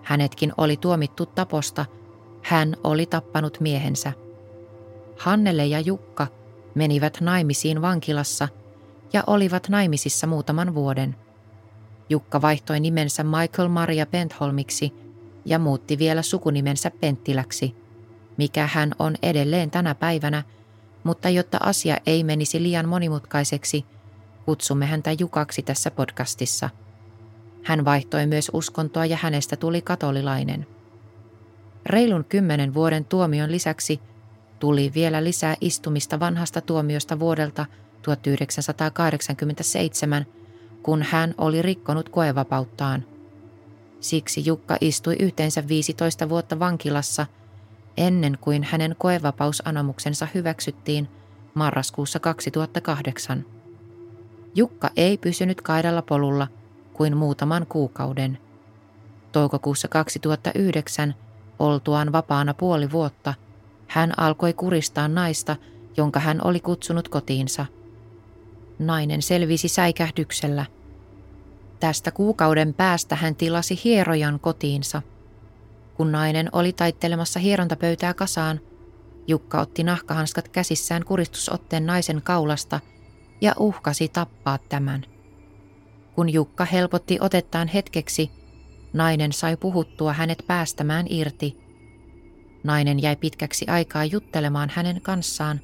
Hänetkin 0.02 0.52
oli 0.56 0.76
tuomittu 0.76 1.26
taposta, 1.26 1.86
hän 2.42 2.76
oli 2.84 3.06
tappanut 3.06 3.60
miehensä. 3.60 4.12
Hannele 5.18 5.66
ja 5.66 5.80
Jukka 5.80 6.26
menivät 6.76 7.18
naimisiin 7.20 7.82
vankilassa 7.82 8.48
ja 9.12 9.24
olivat 9.26 9.68
naimisissa 9.68 10.26
muutaman 10.26 10.74
vuoden. 10.74 11.16
Jukka 12.08 12.42
vaihtoi 12.42 12.80
nimensä 12.80 13.24
Michael 13.24 13.68
Maria 13.68 14.06
Pentholmiksi 14.06 14.92
ja 15.44 15.58
muutti 15.58 15.98
vielä 15.98 16.22
sukunimensä 16.22 16.90
Penttiläksi, 16.90 17.76
mikä 18.36 18.68
hän 18.72 18.92
on 18.98 19.14
edelleen 19.22 19.70
tänä 19.70 19.94
päivänä, 19.94 20.42
mutta 21.04 21.28
jotta 21.28 21.58
asia 21.62 21.96
ei 22.06 22.24
menisi 22.24 22.62
liian 22.62 22.88
monimutkaiseksi, 22.88 23.84
kutsumme 24.44 24.86
häntä 24.86 25.10
Jukaksi 25.18 25.62
tässä 25.62 25.90
podcastissa. 25.90 26.70
Hän 27.62 27.84
vaihtoi 27.84 28.26
myös 28.26 28.50
uskontoa 28.52 29.06
ja 29.06 29.18
hänestä 29.20 29.56
tuli 29.56 29.82
katolilainen. 29.82 30.66
Reilun 31.86 32.24
kymmenen 32.24 32.74
vuoden 32.74 33.04
tuomion 33.04 33.52
lisäksi 33.52 34.00
tuli 34.58 34.92
vielä 34.94 35.24
lisää 35.24 35.56
istumista 35.60 36.20
vanhasta 36.20 36.60
tuomiosta 36.60 37.18
vuodelta 37.18 37.66
1987, 38.02 40.26
kun 40.82 41.02
hän 41.02 41.34
oli 41.38 41.62
rikkonut 41.62 42.08
koevapauttaan. 42.08 43.04
Siksi 44.00 44.42
Jukka 44.46 44.76
istui 44.80 45.16
yhteensä 45.20 45.68
15 45.68 46.28
vuotta 46.28 46.58
vankilassa 46.58 47.26
ennen 47.96 48.38
kuin 48.40 48.64
hänen 48.64 48.96
koevapausanomuksensa 48.98 50.28
hyväksyttiin 50.34 51.08
marraskuussa 51.54 52.20
2008. 52.20 53.44
Jukka 54.54 54.90
ei 54.96 55.18
pysynyt 55.18 55.60
kaidalla 55.60 56.02
polulla 56.02 56.48
kuin 56.92 57.16
muutaman 57.16 57.66
kuukauden. 57.66 58.38
Toukokuussa 59.32 59.88
2009 59.88 61.14
oltuaan 61.58 62.12
vapaana 62.12 62.54
puoli 62.54 62.92
vuotta– 62.92 63.34
hän 63.86 64.18
alkoi 64.18 64.52
kuristaa 64.52 65.08
naista, 65.08 65.56
jonka 65.96 66.20
hän 66.20 66.40
oli 66.44 66.60
kutsunut 66.60 67.08
kotiinsa. 67.08 67.66
Nainen 68.78 69.22
selvisi 69.22 69.68
säikähdyksellä. 69.68 70.66
Tästä 71.80 72.10
kuukauden 72.10 72.74
päästä 72.74 73.16
hän 73.16 73.36
tilasi 73.36 73.80
hierojan 73.84 74.40
kotiinsa. 74.40 75.02
Kun 75.94 76.12
nainen 76.12 76.48
oli 76.52 76.72
taittelemassa 76.72 77.40
hierontapöytää 77.40 78.14
kasaan, 78.14 78.60
Jukka 79.28 79.60
otti 79.60 79.84
nahkahanskat 79.84 80.48
käsissään 80.48 81.04
kuristusotteen 81.04 81.86
naisen 81.86 82.22
kaulasta 82.22 82.80
ja 83.40 83.54
uhkasi 83.58 84.08
tappaa 84.08 84.58
tämän. 84.58 85.04
Kun 86.14 86.32
Jukka 86.32 86.64
helpotti 86.64 87.18
otettaan 87.20 87.68
hetkeksi, 87.68 88.30
nainen 88.92 89.32
sai 89.32 89.56
puhuttua 89.56 90.12
hänet 90.12 90.44
päästämään 90.46 91.06
irti– 91.08 91.56
Nainen 92.66 93.02
jäi 93.02 93.16
pitkäksi 93.16 93.66
aikaa 93.68 94.04
juttelemaan 94.04 94.70
hänen 94.74 95.00
kanssaan 95.00 95.60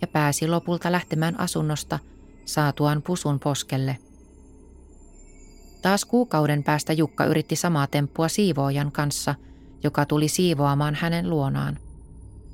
ja 0.00 0.06
pääsi 0.06 0.48
lopulta 0.48 0.92
lähtemään 0.92 1.40
asunnosta 1.40 1.98
saatuaan 2.44 3.02
pusun 3.02 3.40
poskelle. 3.40 3.98
Taas 5.82 6.04
kuukauden 6.04 6.62
päästä 6.62 6.92
Jukka 6.92 7.24
yritti 7.24 7.56
samaa 7.56 7.86
temppua 7.86 8.28
siivoojan 8.28 8.92
kanssa, 8.92 9.34
joka 9.84 10.06
tuli 10.06 10.28
siivoamaan 10.28 10.94
hänen 10.94 11.30
luonaan. 11.30 11.78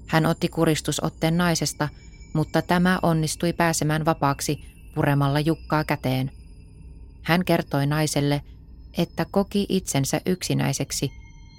Hän 0.06 0.26
otti 0.26 0.48
kuristusotteen 0.48 1.36
naisesta, 1.36 1.88
mutta 2.32 2.62
tämä 2.62 2.98
onnistui 3.02 3.52
pääsemään 3.52 4.04
vapaaksi 4.04 4.64
puremalla 4.94 5.40
Jukkaa 5.40 5.84
käteen. 5.84 6.30
Hän 7.22 7.44
kertoi 7.44 7.86
naiselle, 7.86 8.42
että 8.98 9.26
koki 9.30 9.66
itsensä 9.68 10.20
yksinäiseksi 10.26 11.12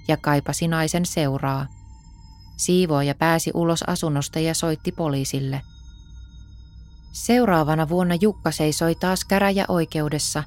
ja 0.08 0.16
kaipasi 0.16 0.68
naisen 0.68 1.06
seuraa– 1.06 1.66
Siivooja 2.62 3.14
pääsi 3.14 3.50
ulos 3.54 3.82
asunnosta 3.82 4.38
ja 4.38 4.54
soitti 4.54 4.92
poliisille. 4.92 5.62
Seuraavana 7.12 7.88
vuonna 7.88 8.14
Jukka 8.14 8.50
seisoi 8.50 8.94
taas 8.94 9.24
käräjäoikeudessa 9.24 10.44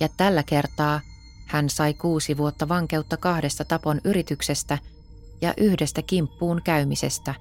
ja 0.00 0.08
tällä 0.16 0.42
kertaa 0.42 1.00
hän 1.46 1.70
sai 1.70 1.94
kuusi 1.94 2.36
vuotta 2.36 2.68
vankeutta 2.68 3.16
kahdesta 3.16 3.64
tapon 3.64 4.00
yrityksestä 4.04 4.78
ja 5.40 5.54
yhdestä 5.56 6.02
kimppuun 6.02 6.62
käymisestä. 6.64 7.34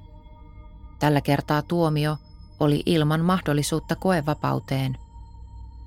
Tällä 1.00 1.22
kertaa 1.22 1.62
tuomio 1.62 2.18
oli 2.60 2.84
ilman 2.86 3.26
mahdollisuutta 3.26 3.96
koevapauteen. 3.96 4.98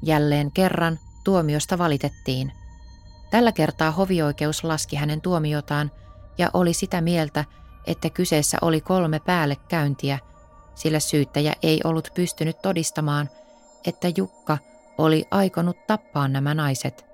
Jälleen 0.02 0.50
kerran 0.52 0.98
tuomiosta 1.24 1.78
valitettiin. 1.78 2.52
Tällä 3.30 3.52
kertaa 3.52 3.90
hovioikeus 3.90 4.64
laski 4.64 4.96
hänen 4.96 5.20
tuomiotaan 5.20 5.90
ja 6.38 6.50
oli 6.54 6.74
sitä 6.74 7.00
mieltä, 7.00 7.44
että 7.86 8.10
kyseessä 8.10 8.58
oli 8.62 8.80
kolme 8.80 9.20
päällekäyntiä, 9.20 10.18
sillä 10.74 11.00
syyttäjä 11.00 11.52
ei 11.62 11.80
ollut 11.84 12.08
pystynyt 12.14 12.62
todistamaan, 12.62 13.30
että 13.86 14.08
Jukka 14.16 14.58
oli 14.98 15.24
aikonut 15.30 15.86
tappaa 15.86 16.28
nämä 16.28 16.54
naiset. 16.54 17.06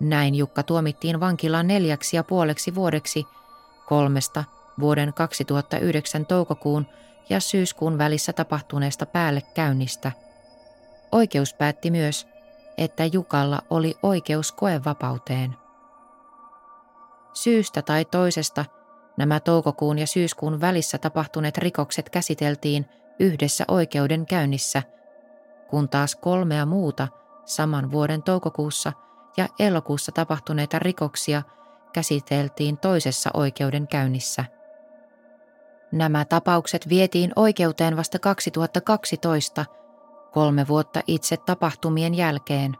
Näin 0.00 0.34
Jukka 0.34 0.62
tuomittiin 0.62 1.20
vankilaan 1.20 1.66
neljäksi 1.66 2.16
ja 2.16 2.24
puoleksi 2.24 2.74
vuodeksi 2.74 3.24
kolmesta 3.86 4.44
vuoden 4.80 5.14
2009 5.14 6.26
toukokuun 6.26 6.86
ja 7.28 7.40
syyskuun 7.40 7.98
välissä 7.98 8.32
tapahtuneesta 8.32 9.06
päällekäynnistä. 9.06 10.12
Oikeus 11.12 11.54
päätti 11.54 11.90
myös, 11.90 12.26
että 12.78 13.04
Jukalla 13.04 13.62
oli 13.70 13.94
oikeus 14.02 14.52
koevapauteen. 14.52 15.56
Syystä 17.32 17.82
tai 17.82 18.04
toisesta– 18.04 18.64
Nämä 19.20 19.40
toukokuun 19.40 19.98
ja 19.98 20.06
syyskuun 20.06 20.60
välissä 20.60 20.98
tapahtuneet 20.98 21.58
rikokset 21.58 22.10
käsiteltiin 22.10 22.86
yhdessä 23.18 23.64
oikeudenkäynnissä, 23.68 24.82
kun 25.68 25.88
taas 25.88 26.16
kolmea 26.16 26.66
muuta 26.66 27.08
saman 27.44 27.90
vuoden 27.90 28.22
toukokuussa 28.22 28.92
ja 29.36 29.48
elokuussa 29.58 30.12
tapahtuneita 30.12 30.78
rikoksia 30.78 31.42
käsiteltiin 31.92 32.78
toisessa 32.78 33.30
oikeudenkäynnissä. 33.34 34.44
Nämä 35.92 36.24
tapaukset 36.24 36.88
vietiin 36.88 37.32
oikeuteen 37.36 37.96
vasta 37.96 38.18
2012, 38.18 39.64
kolme 40.32 40.68
vuotta 40.68 41.00
itse 41.06 41.36
tapahtumien 41.36 42.14
jälkeen. 42.14 42.76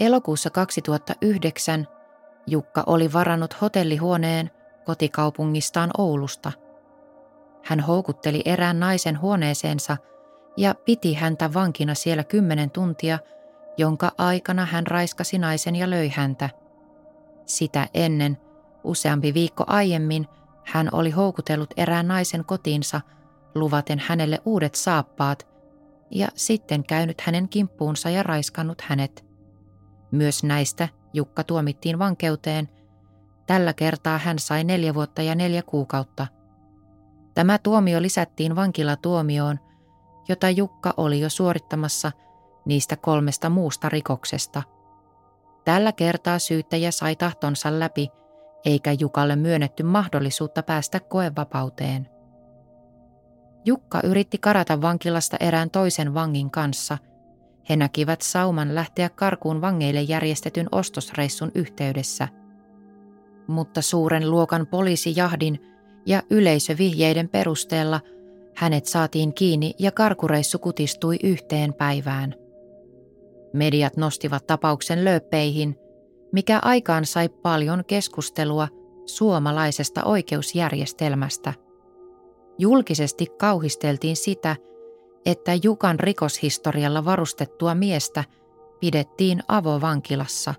Elokuussa 0.00 0.50
2009 0.50 1.86
Jukka 2.46 2.84
oli 2.86 3.12
varannut 3.12 3.60
hotellihuoneen 3.60 4.50
kotikaupungistaan 4.86 5.90
Oulusta. 5.98 6.52
Hän 7.64 7.80
houkutteli 7.80 8.42
erään 8.44 8.80
naisen 8.80 9.20
huoneeseensa 9.20 9.96
ja 10.56 10.74
piti 10.74 11.14
häntä 11.14 11.54
vankina 11.54 11.94
siellä 11.94 12.24
kymmenen 12.24 12.70
tuntia, 12.70 13.18
jonka 13.76 14.12
aikana 14.18 14.64
hän 14.64 14.86
raiskasi 14.86 15.38
naisen 15.38 15.76
ja 15.76 15.90
löi 15.90 16.08
häntä. 16.08 16.50
Sitä 17.46 17.88
ennen, 17.94 18.38
useampi 18.84 19.34
viikko 19.34 19.64
aiemmin, 19.66 20.26
hän 20.64 20.88
oli 20.92 21.10
houkutellut 21.10 21.74
erään 21.76 22.08
naisen 22.08 22.44
kotiinsa 22.44 23.00
luvaten 23.54 23.98
hänelle 23.98 24.40
uudet 24.44 24.74
saappaat 24.74 25.48
ja 26.10 26.28
sitten 26.34 26.84
käynyt 26.84 27.20
hänen 27.20 27.48
kimppuunsa 27.48 28.10
ja 28.10 28.22
raiskannut 28.22 28.80
hänet. 28.80 29.26
Myös 30.10 30.44
näistä 30.44 30.88
Jukka 31.12 31.44
tuomittiin 31.44 31.98
vankeuteen 31.98 32.68
Tällä 33.46 33.72
kertaa 33.72 34.18
hän 34.18 34.38
sai 34.38 34.64
neljä 34.64 34.94
vuotta 34.94 35.22
ja 35.22 35.34
neljä 35.34 35.62
kuukautta. 35.62 36.26
Tämä 37.34 37.58
tuomio 37.58 38.02
lisättiin 38.02 38.56
vankilatuomioon 38.56 39.58
jota 40.28 40.50
Jukka 40.50 40.94
oli 40.96 41.20
jo 41.20 41.28
suorittamassa 41.28 42.12
niistä 42.64 42.96
kolmesta 42.96 43.50
muusta 43.50 43.88
rikoksesta. 43.88 44.62
Tällä 45.64 45.92
kertaa 45.92 46.38
syyttäjä 46.38 46.90
sai 46.90 47.16
tahtonsa 47.16 47.80
läpi, 47.80 48.08
eikä 48.64 48.92
Jukalle 48.92 49.36
myönnetty 49.36 49.82
mahdollisuutta 49.82 50.62
päästä 50.62 51.00
koevapauteen. 51.00 52.08
Jukka 53.64 54.00
yritti 54.04 54.38
karata 54.38 54.80
vankilasta 54.80 55.36
erään 55.40 55.70
toisen 55.70 56.14
vangin 56.14 56.50
kanssa. 56.50 56.98
He 57.68 57.76
näkivät 57.76 58.22
sauman 58.22 58.74
lähteä 58.74 59.08
karkuun 59.08 59.60
vangeille 59.60 60.02
järjestetyn 60.02 60.66
ostosreissun 60.72 61.50
yhteydessä. 61.54 62.28
Mutta 63.48 63.82
suuren 63.82 64.30
luokan 64.30 64.66
poliisijahdin 64.66 65.58
ja 66.06 66.22
yleisövihjeiden 66.30 67.28
perusteella 67.28 68.00
hänet 68.56 68.86
saatiin 68.86 69.34
kiinni 69.34 69.74
ja 69.78 69.92
karkureissu 69.92 70.58
kutistui 70.58 71.16
yhteen 71.22 71.74
päivään. 71.74 72.34
Mediat 73.52 73.96
nostivat 73.96 74.46
tapauksen 74.46 75.04
lööppeihin, 75.04 75.76
mikä 76.32 76.58
aikaan 76.62 77.04
sai 77.06 77.28
paljon 77.28 77.84
keskustelua 77.86 78.68
suomalaisesta 79.06 80.04
oikeusjärjestelmästä– 80.04 81.54
Julkisesti 82.58 83.26
kauhisteltiin 83.26 84.16
sitä, 84.16 84.56
että 85.26 85.52
Jukan 85.62 86.00
rikoshistorialla 86.00 87.04
varustettua 87.04 87.74
miestä 87.74 88.24
pidettiin 88.80 89.42
avovankilassa. 89.48 90.54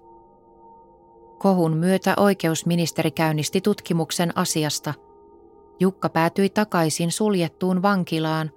Kohun 1.37 1.77
myötä 1.77 2.13
oikeusministeri 2.17 3.11
käynnisti 3.11 3.61
tutkimuksen 3.61 4.37
asiasta. 4.37 4.93
Jukka 5.79 6.09
päätyi 6.09 6.49
takaisin 6.49 7.11
suljettuun 7.11 7.81
vankilaan 7.81 8.51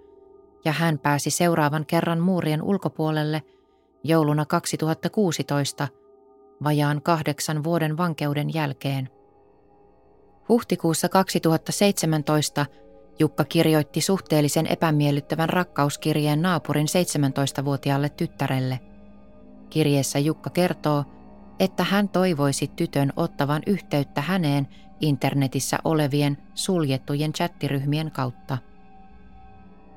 ja 0.65 0.73
hän 0.73 0.99
pääsi 0.99 1.31
seuraavan 1.31 1.87
kerran 1.87 2.21
muurien 2.21 2.63
ulkopuolelle 2.63 3.43
jouluna 4.05 4.47
2016 4.47 5.89
vajaan 6.65 7.03
kahdeksan 7.03 7.65
vuoden 7.65 7.97
vankeuden 7.97 8.55
jälkeen. 8.55 9.09
Huhtikuussa 10.49 11.09
2017 11.09 12.67
Jukka 13.19 13.45
kirjoitti 13.45 14.01
suhteellisen 14.01 14.67
epämiellyttävän 14.67 15.49
rakkauskirjeen 15.49 16.43
naapurin 16.43 16.87
17-vuotiaalle 16.87 18.09
tyttärelle. 18.09 18.81
Kirjeessä 19.71 20.19
Jukka 20.19 20.51
kertoo, 20.51 21.05
että 21.61 21.85
hän 21.85 22.09
toivoisi 22.09 22.71
tytön 22.77 23.13
ottavan 23.17 23.63
yhteyttä 23.67 24.21
häneen 24.21 24.69
internetissä 25.01 25.79
olevien 25.85 26.39
suljettujen 26.55 27.33
chattiryhmien 27.33 28.11
kautta. 28.11 28.59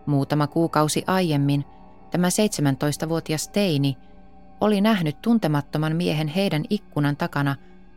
Muutama 0.05 0.47
kuukausi 0.47 1.03
aiemmin 1.07 1.65
tämä 2.11 2.27
17-vuotias 2.27 3.47
teini 3.47 3.97
oli 4.61 4.81
nähnyt 4.81 5.21
tuntemattoman 5.21 5.95
miehen 5.95 6.27
heidän 6.27 6.63
ikkunan 6.69 7.17
takana 7.17 7.55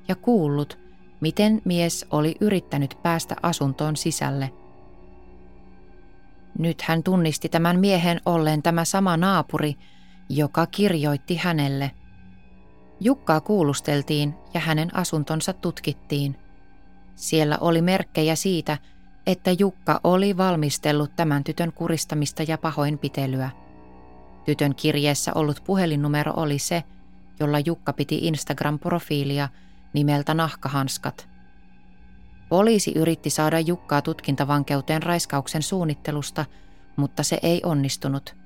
ja 0.08 0.14
kuullut, 0.14 0.78
miten 1.20 1.62
mies 1.64 2.06
oli 2.10 2.36
yrittänyt 2.40 2.98
päästä 3.02 3.36
asuntoon 3.42 3.96
sisälle– 3.96 4.50
nyt 6.58 6.82
hän 6.82 7.02
tunnisti 7.02 7.48
tämän 7.48 7.80
miehen 7.80 8.20
olleen 8.26 8.62
tämä 8.62 8.84
sama 8.84 9.16
naapuri, 9.16 9.74
joka 10.28 10.66
kirjoitti 10.66 11.36
hänelle. 11.36 11.90
Jukkaa 13.00 13.40
kuulusteltiin 13.40 14.34
ja 14.54 14.60
hänen 14.60 14.96
asuntonsa 14.96 15.52
tutkittiin. 15.52 16.36
Siellä 17.16 17.58
oli 17.60 17.82
merkkejä 17.82 18.34
siitä, 18.34 18.78
että 19.26 19.50
Jukka 19.58 20.00
oli 20.04 20.36
valmistellut 20.36 21.16
tämän 21.16 21.44
tytön 21.44 21.72
kuristamista 21.72 22.42
ja 22.42 22.58
pahoinpitelyä. 22.58 23.50
Tytön 24.44 24.74
kirjeessä 24.74 25.32
ollut 25.34 25.64
puhelinnumero 25.64 26.32
oli 26.36 26.58
se, 26.58 26.82
jolla 27.40 27.58
Jukka 27.58 27.92
piti 27.92 28.18
Instagram-profiilia 28.18 29.48
nimeltä 29.92 30.34
Nahkahanskat– 30.34 31.28
Poliisi 32.48 32.92
yritti 32.96 33.30
saada 33.30 33.60
Jukkaa 33.60 34.02
tutkintavankeuteen 34.02 35.02
raiskauksen 35.02 35.62
suunnittelusta, 35.62 36.44
mutta 36.96 37.22
se 37.22 37.38
ei 37.42 37.60
onnistunut. 37.64 38.36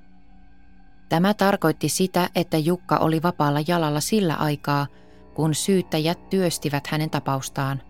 Tämä 1.11 1.35
tarkoitti 1.35 1.89
sitä, 1.89 2.31
että 2.35 2.59
Jukka 2.59 2.97
oli 2.97 3.23
vapaalla 3.23 3.61
jalalla 3.69 4.01
sillä 4.01 4.35
aikaa, 4.35 4.87
kun 5.35 5.55
syyttäjät 5.55 6.31
työstivät 6.31 6.87
hänen 6.87 7.11
tapaustaan. 7.11 7.83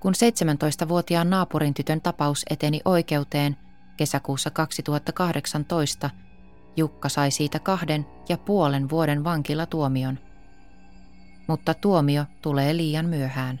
Kun 0.00 0.12
17-vuotiaan 0.14 1.30
naapurin 1.30 1.74
tytön 1.74 2.00
tapaus 2.00 2.44
eteni 2.50 2.80
oikeuteen 2.84 3.56
kesäkuussa 3.96 4.50
2018, 4.50 6.10
Jukka 6.76 7.08
sai 7.08 7.30
siitä 7.30 7.58
kahden 7.58 8.06
ja 8.28 8.38
puolen 8.38 8.90
vuoden 8.90 9.24
vankilatuomion. 9.24 10.18
Mutta 11.46 11.74
tuomio 11.74 12.24
tulee 12.42 12.76
liian 12.76 13.06
myöhään. 13.06 13.60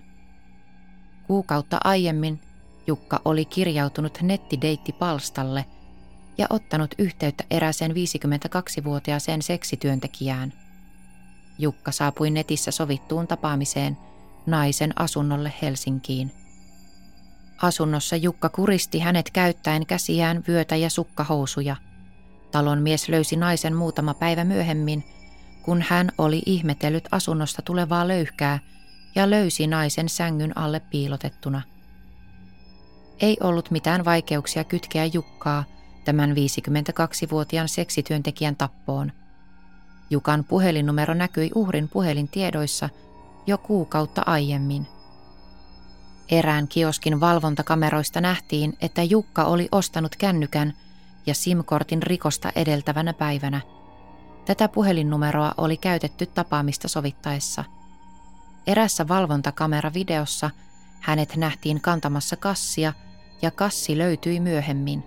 Kuukautta 1.26 1.78
aiemmin 1.84 2.40
Jukka 2.86 3.20
oli 3.24 3.44
kirjautunut 3.44 4.18
nettideittipalstalle 4.22 5.64
ja 6.38 6.46
ottanut 6.50 6.94
yhteyttä 6.98 7.44
eräseen 7.50 7.90
52-vuotiaaseen 7.90 9.42
seksityöntekijään. 9.42 10.52
Jukka 11.58 11.92
saapui 11.92 12.30
netissä 12.30 12.70
sovittuun 12.70 13.26
tapaamiseen 13.26 13.98
naisen 14.46 14.92
asunnolle 14.96 15.52
Helsinkiin. 15.62 16.32
Asunnossa 17.62 18.16
Jukka 18.16 18.48
kuristi 18.48 18.98
hänet 18.98 19.30
käyttäen 19.30 19.86
käsiään, 19.86 20.44
vyötä 20.48 20.76
ja 20.76 20.90
sukkahousuja. 20.90 21.76
Talon 22.50 22.82
mies 22.82 23.08
löysi 23.08 23.36
naisen 23.36 23.76
muutama 23.76 24.14
päivä 24.14 24.44
myöhemmin, 24.44 25.04
kun 25.62 25.84
hän 25.88 26.12
oli 26.18 26.42
ihmetellyt 26.46 27.08
asunnosta 27.10 27.62
tulevaa 27.62 28.08
löyhkää– 28.08 28.58
ja 29.16 29.30
löysi 29.30 29.66
naisen 29.66 30.08
sängyn 30.08 30.58
alle 30.58 30.80
piilotettuna. 30.80 31.62
Ei 33.20 33.36
ollut 33.42 33.70
mitään 33.70 34.04
vaikeuksia 34.04 34.64
kytkeä 34.64 35.04
Jukkaa 35.04 35.64
tämän 36.06 36.30
52-vuotiaan 36.30 37.68
seksityöntekijän 37.68 38.56
tappoon. 38.56 39.12
Jukan 40.10 40.44
puhelinnumero 40.44 41.14
näkyi 41.14 41.50
uhrin 41.54 41.88
puhelintiedoissa 41.88 42.88
jo 43.46 43.58
kuukautta 43.58 44.22
aiemmin. 44.26 44.86
Erään 46.30 46.68
kioskin 46.68 47.20
valvontakameroista 47.20 48.20
nähtiin, 48.20 48.76
että 48.80 49.02
Jukka 49.02 49.44
oli 49.44 49.68
ostanut 49.72 50.16
kännykän 50.16 50.72
ja 51.26 51.34
SIM-kortin 51.34 52.02
rikosta 52.02 52.52
edeltävänä 52.54 53.12
päivänä. 53.12 53.60
Tätä 54.44 54.68
puhelinnumeroa 54.68 55.54
oli 55.56 55.76
käytetty 55.76 56.26
tapaamista 56.26 56.88
sovittaessa– 56.88 57.64
Erässä 58.66 59.08
valvontakameravideossa 59.08 60.50
hänet 61.00 61.36
nähtiin 61.36 61.80
kantamassa 61.80 62.36
kassia 62.36 62.92
ja 63.42 63.50
kassi 63.50 63.98
löytyi 63.98 64.40
myöhemmin. 64.40 65.04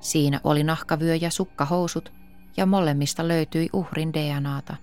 Siinä 0.00 0.40
oli 0.44 0.64
nahkavyö 0.64 1.14
ja 1.14 1.30
sukkahousut 1.30 2.12
ja 2.56 2.66
molemmista 2.66 3.28
löytyi 3.28 3.68
uhrin 3.72 4.12
DNAta. 4.12 4.76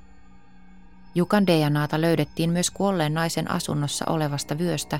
Jukan 1.15 1.47
DNAta 1.47 2.01
löydettiin 2.01 2.49
myös 2.49 2.71
kuolleen 2.71 3.13
naisen 3.13 3.51
asunnossa 3.51 4.06
olevasta 4.10 4.58
vyöstä, 4.58 4.99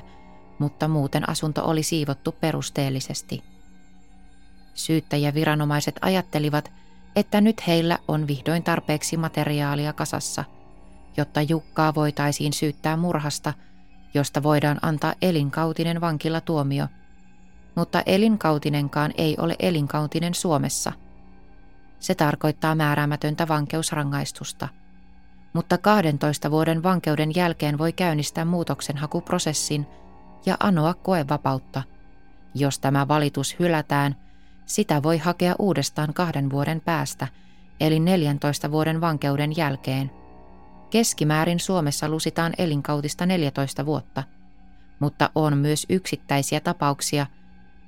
mutta 0.58 0.88
muuten 0.88 1.28
asunto 1.28 1.64
oli 1.64 1.82
siivottu 1.82 2.32
perusteellisesti. 2.32 3.44
Syyttäjäviranomaiset 4.74 5.98
ajattelivat, 6.02 6.72
että 7.16 7.40
nyt 7.40 7.66
heillä 7.66 7.98
on 8.08 8.26
vihdoin 8.26 8.62
tarpeeksi 8.62 9.16
materiaalia 9.16 9.92
kasassa– 9.92 10.44
jotta 11.18 11.42
Jukkaa 11.42 11.94
voitaisiin 11.94 12.52
syyttää 12.52 12.96
murhasta, 12.96 13.54
josta 14.14 14.42
voidaan 14.42 14.78
antaa 14.82 15.14
elinkautinen 15.22 16.00
vankilatuomio. 16.00 16.86
Mutta 17.78 18.02
elinkautinenkaan 18.06 19.12
ei 19.18 19.36
ole 19.38 19.56
elinkautinen 19.58 20.34
Suomessa. 20.34 20.92
Se 22.00 22.14
tarkoittaa 22.14 22.74
määräämätöntä 22.74 23.48
vankeusrangaistusta. 23.48 24.68
Mutta 25.52 25.78
12 25.78 26.50
vuoden 26.50 26.82
vankeuden 26.82 27.34
jälkeen 27.34 27.78
voi 27.78 27.92
käynnistää 27.92 28.44
muutoksenhakuprosessin 28.44 29.86
ja 30.46 30.56
anoa 30.60 30.94
koevapautta. 30.94 31.82
Jos 32.54 32.78
tämä 32.78 33.08
valitus 33.08 33.56
hylätään, 33.58 34.16
sitä 34.66 35.02
voi 35.02 35.18
hakea 35.18 35.54
uudestaan 35.58 36.14
kahden 36.14 36.50
vuoden 36.50 36.80
päästä, 36.80 37.28
eli 37.80 38.00
14 38.00 38.70
vuoden 38.70 39.00
vankeuden 39.00 39.56
jälkeen– 39.56 40.10
Keskimäärin 40.90 41.60
Suomessa 41.60 42.08
lusitaan 42.08 42.52
elinkautista 42.58 43.26
14 43.26 43.86
vuotta, 43.86 44.22
mutta 44.98 45.30
on 45.34 45.58
myös 45.58 45.86
yksittäisiä 45.88 46.60
tapauksia, 46.60 47.26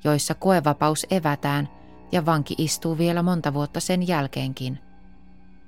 joissa 0.04 0.34
koevapaus 0.34 1.06
evätään 1.10 1.68
ja 2.12 2.26
vanki 2.26 2.54
istuu 2.58 2.98
vielä 2.98 3.22
monta 3.22 3.54
vuotta 3.54 3.80
sen 3.80 4.08
jälkeenkin. 4.08 4.78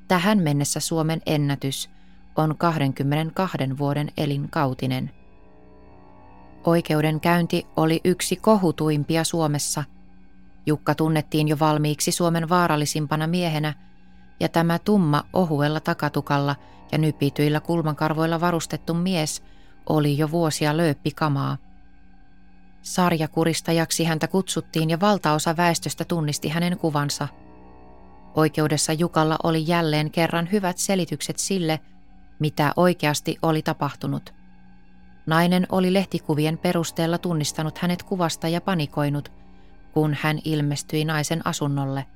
Tähän 0.09 0.39
mennessä 0.39 0.81
Suomen 0.81 1.23
ennätys 1.27 1.91
on 2.37 2.57
22 2.59 3.59
vuoden 3.79 4.11
elinkautinen. 4.17 5.11
Oikeudenkäynti 6.65 7.67
oli 7.77 8.01
yksi 8.05 8.37
kohutuimpia 8.37 9.25
Suomessa. 9.25 9.85
Jukka 10.67 10.95
tunnettiin 10.95 11.49
jo 11.49 11.59
valmiiksi 11.59 12.13
Suomen 12.13 12.49
vaarallisimpana 12.49 13.27
miehenä, 13.27 13.75
ja 14.41 14.49
tämä 14.49 14.79
tumma 14.79 15.25
ohuella 15.33 15.81
takatukalla 15.81 16.57
ja 16.93 16.99
nypityillä 16.99 17.61
kulmakarvoilla 17.61 18.41
varustettu 18.41 18.95
mies 18.95 19.43
oli 19.89 20.19
jo 20.19 20.31
vuosia 20.31 20.77
lööppikamaa. 20.77 21.57
Sarjakuristajaksi 22.83 24.05
häntä 24.05 24.29
kutsuttiin 24.29 24.91
ja 24.91 25.01
valtaosa 25.01 25.57
väestöstä 25.57 26.05
tunnisti 26.05 26.49
hänen 26.49 26.79
kuvansa. 26.79 27.29
Oikeudessa 28.35 28.93
Jukalla 28.93 29.37
oli 29.43 29.65
jälleen 29.67 30.11
kerran 30.11 30.49
hyvät 30.53 30.79
selitykset 30.79 31.39
sille, 31.39 31.81
mitä 32.39 32.73
oikeasti 32.77 33.39
oli 33.43 33.63
tapahtunut. 33.63 34.35
Nainen 35.27 35.67
oli 35.73 35.93
lehtikuvien 35.93 36.59
perusteella 36.59 37.19
tunnistanut 37.19 37.79
hänet 37.79 38.03
kuvasta 38.03 38.49
ja 38.49 38.61
panikoinut, 38.61 39.33
kun 39.93 40.17
hän 40.21 40.39
ilmestyi 40.45 41.05
naisen 41.05 41.47
asunnolle. 41.47 42.07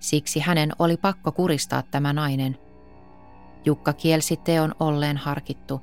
Siksi 0.00 0.40
hänen 0.40 0.72
oli 0.78 0.96
pakko 0.96 1.32
kuristaa 1.32 1.82
tämä 1.82 2.12
nainen. 2.12 2.58
Jukka 3.64 3.92
kielsi 3.92 4.36
teon 4.36 4.74
olleen 4.80 5.16
harkittu. 5.16 5.80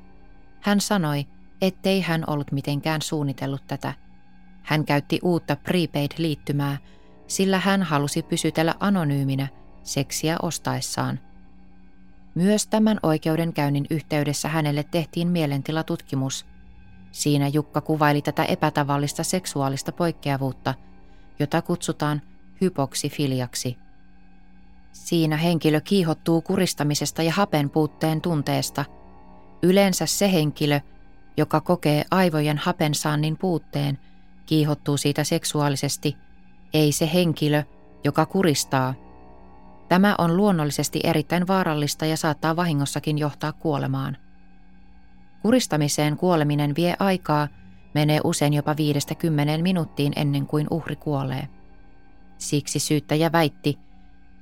Hän 0.62 0.82
sanoi, 0.82 1.26
ettei 1.62 2.02
hän 2.02 2.24
ollut 2.28 2.52
mitenkään 2.52 3.02
suunnitellut 3.02 3.68
tätä. 3.68 4.05
Hän 4.66 4.86
käytti 4.86 5.20
uutta 5.24 5.56
prepaid-liittymää, 5.56 6.78
sillä 7.28 7.60
hän 7.60 7.84
halusi 7.84 8.24
pysytellä 8.24 8.76
anonyyminä 8.80 9.48
seksiä 9.84 10.38
ostaessaan. 10.42 11.20
Myös 12.36 12.68
tämän 12.68 13.00
oikeudenkäynnin 13.04 13.86
yhteydessä 13.90 14.50
hänelle 14.50 14.84
tehtiin 14.84 15.28
mielentilatutkimus. 15.28 16.46
Siinä 17.12 17.48
Jukka 17.48 17.82
kuvaili 17.82 18.22
tätä 18.22 18.44
epätavallista 18.44 19.24
seksuaalista 19.24 19.92
poikkeavuutta, 19.92 20.74
jota 21.40 21.62
kutsutaan 21.62 22.22
hypoksifiliaksi. 22.62 23.78
Siinä 24.92 25.38
henkilö 25.38 25.82
kiihottuu 25.82 26.42
kuristamisesta 26.42 27.24
ja 27.24 27.32
hapen 27.32 27.70
puutteen 27.70 28.22
tunteesta. 28.22 28.86
Yleensä 29.64 30.06
se 30.06 30.32
henkilö, 30.32 30.80
joka 31.38 31.62
kokee 31.62 32.06
aivojen 32.12 32.58
hapensaannin 32.58 33.38
puutteen, 33.38 34.00
kiihottuu 34.46 34.98
siitä 34.98 35.24
seksuaalisesti, 35.24 36.16
ei 36.74 36.92
se 36.92 37.10
henkilö, 37.14 37.64
joka 38.04 38.26
kuristaa– 38.26 38.94
Tämä 39.90 40.16
on 40.18 40.38
luonnollisesti 40.38 41.00
erittäin 41.04 41.48
vaarallista 41.48 42.06
ja 42.06 42.18
saattaa 42.18 42.56
vahingossakin 42.56 43.18
johtaa 43.18 43.54
kuolemaan. 43.54 44.18
Kuristamiseen 45.42 46.18
kuoleminen 46.18 46.76
vie 46.76 46.96
aikaa, 47.00 47.48
menee 47.94 48.20
usein 48.24 48.54
jopa 48.54 48.78
viidestä 48.78 49.16
kymmeneen 49.16 49.64
minuuttiin 49.64 50.14
ennen 50.16 50.48
kuin 50.48 50.68
uhri 50.72 50.96
kuolee. 50.96 51.48
Siksi 52.38 52.80
syyttäjä 52.80 53.32
väitti, 53.32 53.80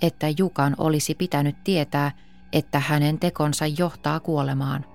että 0.01 0.27
Jukan 0.37 0.75
olisi 0.77 1.15
pitänyt 1.15 1.63
tietää, 1.63 2.11
että 2.53 2.79
hänen 2.79 3.19
tekonsa 3.19 3.65
johtaa 3.67 4.19
kuolemaan. 4.19 4.85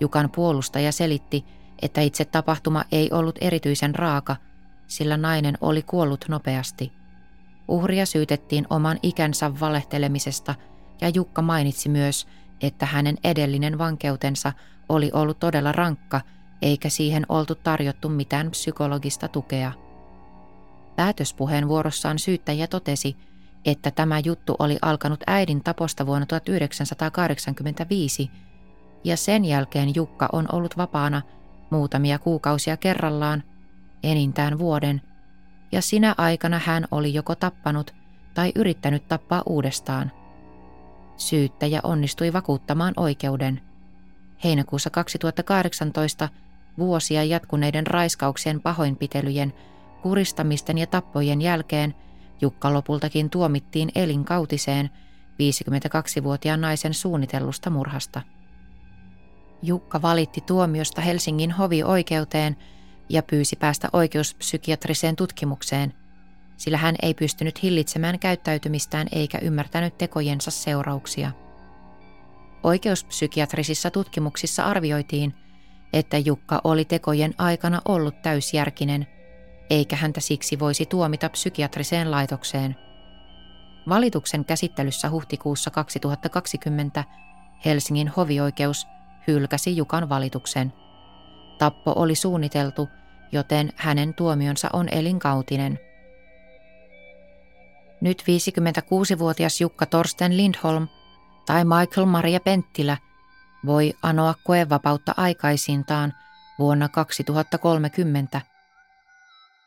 Jukan 0.00 0.30
puolustaja 0.30 0.92
selitti, 0.92 1.44
että 1.82 2.00
itse 2.00 2.24
tapahtuma 2.24 2.84
ei 2.92 3.10
ollut 3.12 3.38
erityisen 3.40 3.94
raaka, 3.94 4.36
sillä 4.86 5.16
nainen 5.16 5.58
oli 5.60 5.82
kuollut 5.82 6.24
nopeasti– 6.28 6.92
Uhria 7.68 8.06
syytettiin 8.06 8.66
oman 8.70 8.98
ikänsä 9.02 9.60
valehtelemisesta 9.60 10.54
ja 11.00 11.08
Jukka 11.08 11.42
mainitsi 11.42 11.88
myös, 11.88 12.26
että 12.60 12.86
hänen 12.86 13.16
edellinen 13.24 13.78
vankeutensa 13.78 14.52
oli 14.88 15.10
ollut 15.12 15.38
todella 15.38 15.72
rankka 15.72 16.20
eikä 16.62 16.88
siihen 16.88 17.26
oltu 17.28 17.54
tarjottu 17.54 18.08
mitään 18.08 18.50
psykologista 18.50 19.28
tukea. 19.28 19.72
Päätöspuheenvuorossaan 20.96 22.18
syyttäjä 22.18 22.66
totesi, 22.66 23.16
että 23.64 23.90
tämä 23.90 24.18
juttu 24.18 24.56
oli 24.58 24.78
alkanut 24.82 25.20
äidin 25.26 25.64
taposta 25.64 26.06
vuonna 26.06 26.26
1985 26.26 28.30
ja 29.04 29.16
sen 29.16 29.44
jälkeen 29.44 29.94
Jukka 29.94 30.28
on 30.32 30.46
ollut 30.52 30.76
vapaana 30.76 31.22
muutamia 31.72 32.18
kuukausia 32.18 32.76
kerrallaan, 32.76 33.42
enintään 34.02 34.58
vuoden– 34.58 35.00
ja 35.72 35.82
sinä 35.82 36.14
aikana 36.18 36.60
hän 36.64 36.84
oli 36.90 37.14
joko 37.14 37.34
tappanut 37.34 37.94
tai 38.34 38.52
yrittänyt 38.54 39.08
tappaa 39.08 39.42
uudestaan. 39.46 40.12
Syyttäjä 41.16 41.80
onnistui 41.82 42.32
vakuuttamaan 42.32 42.94
oikeuden. 42.96 43.60
Heinäkuussa 44.44 44.90
2018 44.90 46.28
vuosia 46.78 47.24
jatkuneiden 47.24 47.86
raiskauksien 47.86 48.60
pahoinpitelyjen, 48.60 49.52
kuristamisten 50.02 50.78
ja 50.78 50.86
tappojen 50.86 51.42
jälkeen 51.42 51.94
Jukka 52.40 52.72
lopultakin 52.72 53.30
tuomittiin 53.30 53.92
elinkautiseen 53.94 54.90
52-vuotiaan 55.32 56.60
naisen 56.60 56.94
suunnitellusta 56.94 57.70
murhasta. 57.70 58.22
Jukka 59.62 60.02
valitti 60.02 60.40
tuomiosta 60.40 61.00
Helsingin 61.00 61.50
hovioikeuteen 61.50 62.56
ja 63.08 63.22
pyysi 63.22 63.56
päästä 63.56 63.88
oikeuspsykiatriseen 63.92 65.16
tutkimukseen, 65.16 65.94
sillä 66.56 66.78
hän 66.78 66.94
ei 67.02 67.14
pystynyt 67.14 67.62
hillitsemään 67.62 68.18
käyttäytymistään 68.18 69.06
eikä 69.12 69.38
ymmärtänyt 69.38 69.98
tekojensa 69.98 70.50
seurauksia. 70.50 71.32
Oikeuspsykiatrisissa 72.62 73.90
tutkimuksissa 73.90 74.64
arvioitiin, 74.64 75.34
että 75.92 76.18
Jukka 76.18 76.60
oli 76.64 76.84
tekojen 76.84 77.34
aikana 77.38 77.82
ollut 77.84 78.22
täysjärkinen, 78.22 79.06
eikä 79.70 79.96
häntä 79.96 80.20
siksi 80.20 80.58
voisi 80.58 80.86
tuomita 80.86 81.28
psykiatriseen 81.28 82.10
laitokseen. 82.10 82.76
Valituksen 83.88 84.44
käsittelyssä 84.44 85.10
huhtikuussa 85.10 85.70
2020 85.70 87.04
Helsingin 87.64 88.08
hovioikeus 88.08 88.86
hylkäsi 89.26 89.76
Jukan 89.76 90.08
valituksen. 90.08 90.72
Tappo 91.58 91.92
oli 91.96 92.14
suunniteltu 92.14 92.88
joten 93.32 93.72
hänen 93.76 94.14
tuomionsa 94.14 94.68
on 94.72 94.88
elinkautinen. 94.88 95.78
Nyt 98.00 98.22
56-vuotias 98.22 99.60
Jukka 99.60 99.86
Torsten 99.86 100.36
Lindholm 100.36 100.88
tai 101.46 101.64
Michael 101.64 102.06
Maria 102.06 102.40
Penttilä 102.40 102.96
voi 103.66 103.94
anoa 104.02 104.34
koevapautta 104.44 105.14
aikaisintaan 105.16 106.12
vuonna 106.58 106.88
2030. 106.88 108.40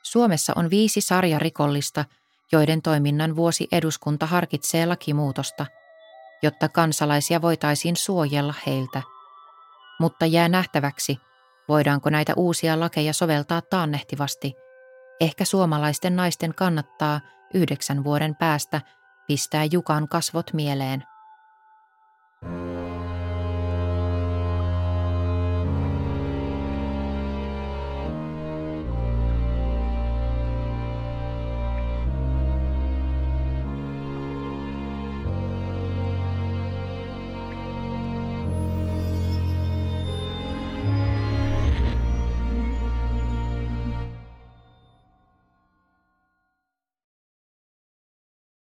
Suomessa 0.04 0.54
on 0.56 0.70
viisi 0.70 1.02
sarjarikollista, 1.02 2.06
joiden 2.52 2.82
toiminnan 2.82 3.36
vuosi 3.36 3.68
eduskunta 3.72 4.26
harkitsee 4.26 4.86
lakimuutosta, 4.86 5.66
jotta 6.44 6.70
kansalaisia 6.70 7.42
voitaisiin 7.42 7.96
suojella 7.96 8.54
heiltä. 8.66 9.15
Mutta 10.00 10.26
jää 10.26 10.50
nähtäväksi, 10.50 11.18
voidaanko 11.68 12.10
näitä 12.10 12.34
uusia 12.36 12.80
lakeja 12.80 13.14
soveltaa 13.14 13.62
taannehtivasti. 13.62 14.54
Ehkä 15.20 15.46
suomalaisten 15.46 16.16
naisten 16.16 16.56
kannattaa 16.56 17.20
yhdeksän 17.54 18.04
vuoden 18.04 18.36
päästä 18.36 18.82
pistää 19.28 19.66
Jukan 19.72 20.08
kasvot 20.08 20.54
mieleen. 20.54 21.04